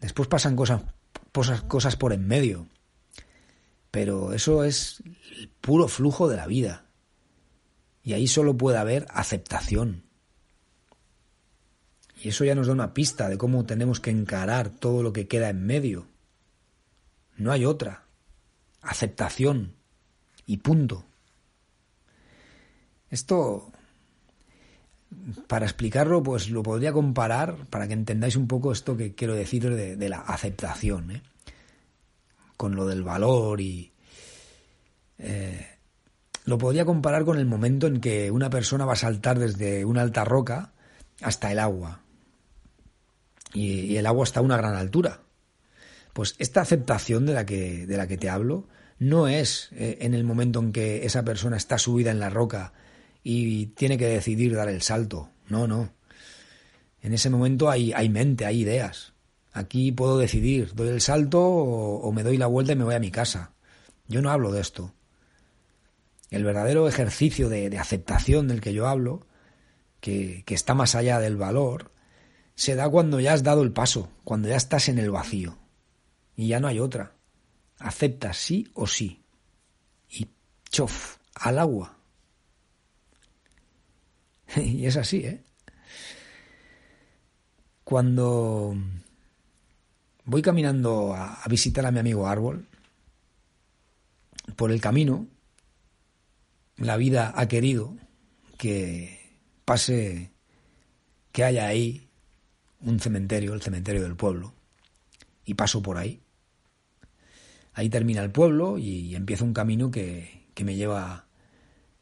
Después 0.00 0.28
pasan 0.28 0.56
cosas, 0.56 0.82
cosas, 1.32 1.62
cosas 1.62 1.96
por 1.96 2.14
en 2.14 2.26
medio, 2.26 2.66
pero 3.90 4.32
eso 4.32 4.64
es 4.64 5.02
el 5.36 5.50
puro 5.60 5.88
flujo 5.88 6.26
de 6.28 6.36
la 6.36 6.46
vida. 6.46 6.86
Y 8.02 8.14
ahí 8.14 8.26
solo 8.26 8.56
puede 8.56 8.78
haber 8.78 9.06
aceptación. 9.10 10.04
Y 12.22 12.28
eso 12.28 12.44
ya 12.44 12.54
nos 12.54 12.68
da 12.68 12.72
una 12.72 12.94
pista 12.94 13.28
de 13.28 13.36
cómo 13.36 13.66
tenemos 13.66 13.98
que 13.98 14.10
encarar 14.10 14.70
todo 14.70 15.02
lo 15.02 15.12
que 15.12 15.26
queda 15.26 15.48
en 15.48 15.66
medio. 15.66 16.06
No 17.36 17.50
hay 17.50 17.64
otra. 17.64 18.04
Aceptación. 18.80 19.72
Y 20.46 20.58
punto. 20.58 21.04
Esto, 23.10 23.72
para 25.48 25.66
explicarlo, 25.66 26.22
pues 26.22 26.48
lo 26.48 26.62
podría 26.62 26.92
comparar, 26.92 27.56
para 27.66 27.88
que 27.88 27.94
entendáis 27.94 28.36
un 28.36 28.46
poco 28.46 28.70
esto 28.70 28.96
que 28.96 29.16
quiero 29.16 29.34
decir 29.34 29.68
de, 29.74 30.08
la 30.08 30.20
aceptación, 30.20 31.10
¿eh? 31.10 31.22
con 32.56 32.76
lo 32.76 32.86
del 32.86 33.02
valor 33.02 33.60
y... 33.60 33.90
Eh, 35.18 35.66
lo 36.44 36.58
podría 36.58 36.84
comparar 36.84 37.24
con 37.24 37.38
el 37.38 37.46
momento 37.46 37.86
en 37.86 38.00
que 38.00 38.30
una 38.30 38.50
persona 38.50 38.84
va 38.84 38.94
a 38.94 38.96
saltar 38.96 39.38
desde 39.38 39.84
una 39.84 40.02
alta 40.02 40.24
roca 40.24 40.72
hasta 41.20 41.52
el 41.52 41.58
agua. 41.60 42.01
Y, 43.54 43.96
el 43.96 44.06
agua 44.06 44.24
está 44.24 44.40
a 44.40 44.42
una 44.42 44.56
gran 44.56 44.74
altura. 44.74 45.22
Pues 46.12 46.34
esta 46.38 46.60
aceptación 46.60 47.26
de 47.26 47.34
la 47.34 47.46
que, 47.46 47.86
de 47.86 47.96
la 47.96 48.06
que 48.06 48.18
te 48.18 48.28
hablo 48.28 48.68
no 48.98 49.28
es 49.28 49.70
eh, 49.72 49.98
en 50.00 50.14
el 50.14 50.24
momento 50.24 50.60
en 50.60 50.72
que 50.72 51.04
esa 51.06 51.24
persona 51.24 51.56
está 51.56 51.78
subida 51.78 52.10
en 52.10 52.20
la 52.20 52.30
roca 52.30 52.72
y 53.24 53.66
tiene 53.66 53.98
que 53.98 54.06
decidir 54.06 54.54
dar 54.54 54.68
el 54.68 54.82
salto. 54.82 55.30
No, 55.48 55.66
no. 55.66 55.92
En 57.02 57.12
ese 57.12 57.30
momento 57.30 57.70
hay, 57.70 57.92
hay 57.92 58.08
mente, 58.08 58.46
hay 58.46 58.60
ideas. 58.60 59.12
Aquí 59.52 59.92
puedo 59.92 60.18
decidir, 60.18 60.74
doy 60.74 60.88
el 60.88 61.00
salto 61.00 61.42
o, 61.42 62.12
me 62.12 62.22
doy 62.22 62.38
la 62.38 62.46
vuelta 62.46 62.72
y 62.72 62.76
me 62.76 62.84
voy 62.84 62.94
a 62.94 63.00
mi 63.00 63.10
casa. 63.10 63.52
Yo 64.08 64.22
no 64.22 64.30
hablo 64.30 64.50
de 64.52 64.60
esto. 64.60 64.94
El 66.30 66.44
verdadero 66.44 66.88
ejercicio 66.88 67.48
de, 67.48 67.76
aceptación 67.78 68.48
del 68.48 68.60
que 68.60 68.72
yo 68.72 68.88
hablo, 68.88 69.26
que, 70.00 70.42
que 70.46 70.54
está 70.54 70.74
más 70.74 70.94
allá 70.94 71.18
del 71.18 71.36
valor, 71.36 71.90
se 72.54 72.74
da 72.74 72.88
cuando 72.88 73.20
ya 73.20 73.32
has 73.32 73.42
dado 73.42 73.62
el 73.62 73.72
paso, 73.72 74.10
cuando 74.24 74.48
ya 74.48 74.56
estás 74.56 74.88
en 74.88 74.98
el 74.98 75.10
vacío. 75.10 75.56
Y 76.36 76.48
ya 76.48 76.60
no 76.60 76.68
hay 76.68 76.80
otra. 76.80 77.14
Aceptas 77.78 78.36
sí 78.36 78.70
o 78.74 78.86
sí. 78.86 79.22
Y 80.08 80.28
chof, 80.70 81.18
al 81.34 81.58
agua. 81.58 81.96
y 84.56 84.86
es 84.86 84.96
así, 84.96 85.18
¿eh? 85.18 85.42
Cuando 87.84 88.74
voy 90.24 90.42
caminando 90.42 91.14
a, 91.14 91.42
visitar 91.48 91.84
a 91.84 91.90
mi 91.90 91.98
amigo 91.98 92.26
Árbol, 92.26 92.66
por 94.56 94.72
el 94.72 94.80
camino, 94.80 95.26
la 96.76 96.96
vida 96.96 97.32
ha 97.36 97.48
querido 97.48 97.96
que 98.56 99.36
pase, 99.64 100.32
que 101.32 101.44
haya 101.44 101.66
ahí 101.66 102.08
un 102.82 103.00
cementerio, 103.00 103.54
el 103.54 103.62
cementerio 103.62 104.02
del 104.02 104.16
pueblo, 104.16 104.54
y 105.44 105.54
paso 105.54 105.82
por 105.82 105.98
ahí. 105.98 106.22
Ahí 107.74 107.88
termina 107.88 108.22
el 108.22 108.30
pueblo 108.30 108.78
y 108.78 109.14
empieza 109.14 109.44
un 109.44 109.54
camino 109.54 109.90
que, 109.90 110.46
que 110.54 110.64
me 110.64 110.76
lleva 110.76 111.26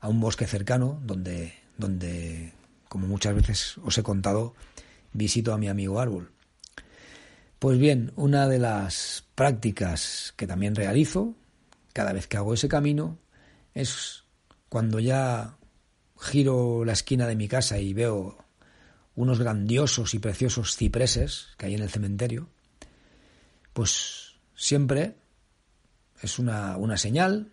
a 0.00 0.08
un 0.08 0.20
bosque 0.20 0.46
cercano 0.46 1.00
donde 1.04 1.60
donde, 1.80 2.52
como 2.88 3.08
muchas 3.08 3.34
veces 3.34 3.78
os 3.78 3.98
he 3.98 4.04
contado, 4.04 4.54
visito 5.12 5.52
a 5.52 5.58
mi 5.58 5.68
amigo 5.68 5.98
árbol. 5.98 6.30
Pues 7.58 7.78
bien, 7.78 8.12
una 8.14 8.46
de 8.46 8.58
las 8.58 9.24
prácticas 9.34 10.32
que 10.36 10.46
también 10.46 10.76
realizo 10.76 11.34
cada 11.92 12.12
vez 12.12 12.28
que 12.28 12.36
hago 12.36 12.54
ese 12.54 12.68
camino 12.68 13.18
es 13.74 14.24
cuando 14.68 15.00
ya 15.00 15.56
giro 16.18 16.84
la 16.84 16.92
esquina 16.92 17.26
de 17.26 17.36
mi 17.36 17.48
casa 17.48 17.78
y 17.78 17.92
veo 17.92 18.38
unos 19.22 19.38
grandiosos 19.38 20.14
y 20.14 20.18
preciosos 20.18 20.76
cipreses 20.76 21.48
que 21.56 21.66
hay 21.66 21.74
en 21.74 21.82
el 21.82 21.90
cementerio, 21.90 22.48
pues 23.72 24.36
siempre 24.54 25.16
es 26.22 26.38
una, 26.38 26.76
una 26.76 26.96
señal 26.96 27.52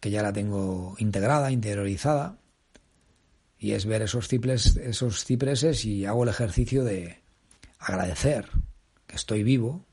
que 0.00 0.10
ya 0.10 0.22
la 0.22 0.32
tengo 0.32 0.96
integrada, 0.98 1.50
interiorizada, 1.50 2.38
y 3.58 3.72
es 3.72 3.86
ver 3.86 4.02
esos, 4.02 4.30
esos 4.30 5.24
cipreses 5.24 5.86
y 5.86 6.04
hago 6.04 6.24
el 6.24 6.28
ejercicio 6.28 6.84
de 6.84 7.22
agradecer 7.78 8.50
que 9.06 9.16
estoy 9.16 9.42
vivo, 9.42 9.86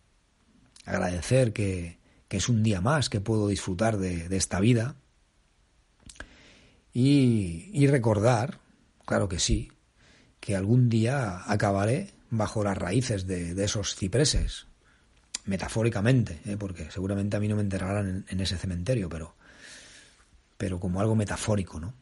agradecer 0.86 1.54
que, 1.54 2.00
es 2.30 2.50
un 2.50 2.64
día 2.64 2.82
más 2.82 3.10
que 3.10 3.20
puedo 3.20 3.48
disfrutar 3.48 3.98
de, 3.98 4.36
esta 4.36 4.62
vida 4.62 4.96
y, 6.94 7.88
recordar, 7.88 8.60
claro 9.06 9.30
que 9.30 9.40
sí, 9.40 9.72
que 10.40 10.56
algún 10.56 10.90
día 10.90 11.44
acabaré 11.46 12.14
bajo 12.30 12.64
las 12.64 12.78
raíces 12.78 13.28
de, 13.28 13.62
esos 13.64 13.96
cipreses, 13.96 14.68
metafóricamente, 15.46 16.40
¿eh? 16.46 16.58
porque 16.58 16.90
seguramente 16.92 17.38
a 17.38 17.40
mí 17.40 17.48
no 17.48 17.56
me 17.56 17.62
enterrarán 17.62 18.26
en 18.28 18.40
ese 18.40 18.58
cementerio, 18.58 19.10
pero 19.10 19.36
pero 20.62 20.80
como 20.80 21.02
algo 21.02 21.16
metafórico, 21.16 21.80
¿no? 21.80 21.96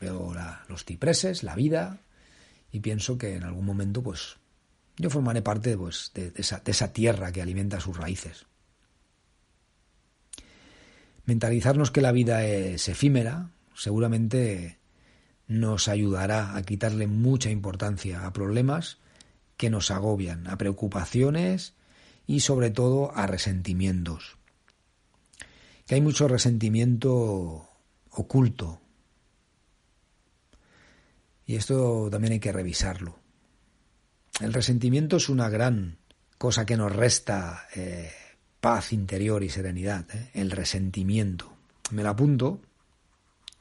Veo 0.00 0.32
los 0.68 0.84
cipreses, 0.84 1.42
la 1.42 1.56
vida, 1.56 1.98
y 2.70 2.78
pienso 2.78 3.18
que 3.18 3.34
en 3.34 3.42
algún 3.42 3.66
momento, 3.66 4.00
pues, 4.00 4.36
yo 4.96 5.10
formaré 5.10 5.42
parte 5.42 5.76
pues, 5.76 6.12
de, 6.14 6.30
de 6.30 6.70
esa 6.70 6.92
tierra 6.92 7.32
que 7.32 7.42
alimenta 7.42 7.80
sus 7.80 7.96
raíces. 7.96 8.46
Mentalizarnos 11.24 11.90
que 11.90 12.00
la 12.00 12.12
vida 12.12 12.44
es 12.44 12.88
efímera 12.88 13.50
seguramente 13.74 14.78
nos 15.50 15.88
ayudará 15.88 16.56
a 16.56 16.62
quitarle 16.62 17.08
mucha 17.08 17.50
importancia 17.50 18.24
a 18.24 18.32
problemas 18.32 18.98
que 19.56 19.68
nos 19.68 19.90
agobian, 19.90 20.46
a 20.46 20.56
preocupaciones 20.56 21.74
y 22.24 22.38
sobre 22.38 22.70
todo 22.70 23.10
a 23.16 23.26
resentimientos. 23.26 24.38
Que 25.86 25.96
hay 25.96 26.02
mucho 26.02 26.28
resentimiento 26.28 27.68
oculto. 28.10 28.80
Y 31.46 31.56
esto 31.56 32.08
también 32.12 32.34
hay 32.34 32.40
que 32.40 32.52
revisarlo. 32.52 33.18
El 34.40 34.52
resentimiento 34.52 35.16
es 35.16 35.28
una 35.28 35.48
gran 35.48 35.98
cosa 36.38 36.64
que 36.64 36.76
nos 36.76 36.94
resta 36.94 37.66
eh, 37.74 38.12
paz 38.60 38.92
interior 38.92 39.42
y 39.42 39.48
serenidad. 39.48 40.06
¿eh? 40.14 40.30
El 40.32 40.52
resentimiento. 40.52 41.52
Me 41.90 42.04
lo 42.04 42.10
apunto, 42.10 42.60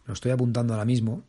lo 0.05 0.13
estoy 0.13 0.29
apuntando 0.29 0.73
ahora 0.73 0.85
mismo, 0.85 1.23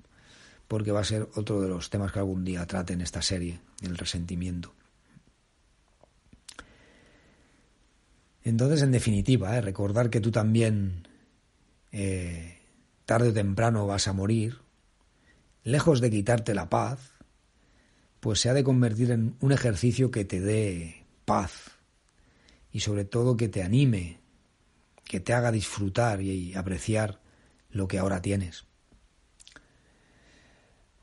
porque 0.71 0.93
va 0.93 1.01
a 1.01 1.05
ser 1.05 1.29
otro 1.35 1.61
de 1.61 1.69
los 1.69 1.91
temas 1.91 2.13
que 2.13 2.21
algún 2.21 2.45
día 2.45 2.65
trate 2.65 2.93
en 2.93 3.01
esta 3.01 3.23
serie, 3.23 3.59
el 3.83 3.99
resentimiento. 3.99 4.73
Entonces, 8.45 8.81
en 8.83 8.93
definitiva, 8.93 9.57
¿eh? 9.57 9.63
recordar 9.63 10.11
que 10.11 10.21
tú 10.21 10.31
también 10.31 11.09
tarde 13.05 13.31
o 13.31 13.33
temprano 13.33 13.89
vas 13.89 14.07
a 14.07 14.13
morir, 14.13 14.59
lejos 15.65 16.01
de 16.01 16.09
quitarte 16.09 16.55
la 16.55 16.71
paz, 16.71 17.15
pues 18.21 18.39
se 18.39 18.49
ha 18.49 18.55
de 18.55 18.63
convertir 18.63 19.11
en 19.11 19.35
un 19.41 19.51
ejercicio 19.51 20.13
que 20.13 20.25
te 20.25 20.41
dé 20.41 21.05
paz 21.25 21.81
y 22.71 22.79
sobre 22.79 23.05
todo 23.05 23.37
que 23.37 23.49
te 23.49 23.65
anime, 23.65 24.21
que 25.03 25.19
te 25.19 25.33
haga 25.33 25.51
disfrutar 25.51 26.23
y 26.23 26.55
apreciar 26.55 27.21
lo 27.71 27.89
que 27.89 27.99
ahora 27.99 28.23
tienes. 28.23 28.70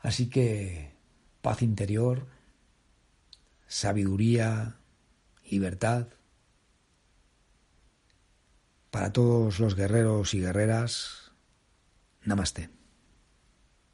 Así 0.07 0.29
que 0.29 0.93
paz 1.41 1.61
interior, 1.61 2.27
sabiduría, 3.67 4.77
libertad, 5.51 6.07
para 8.89 9.11
todos 9.11 9.59
los 9.59 9.75
guerreros 9.75 10.33
y 10.33 10.39
guerreras 10.39 11.33
Namaste. 12.23 12.76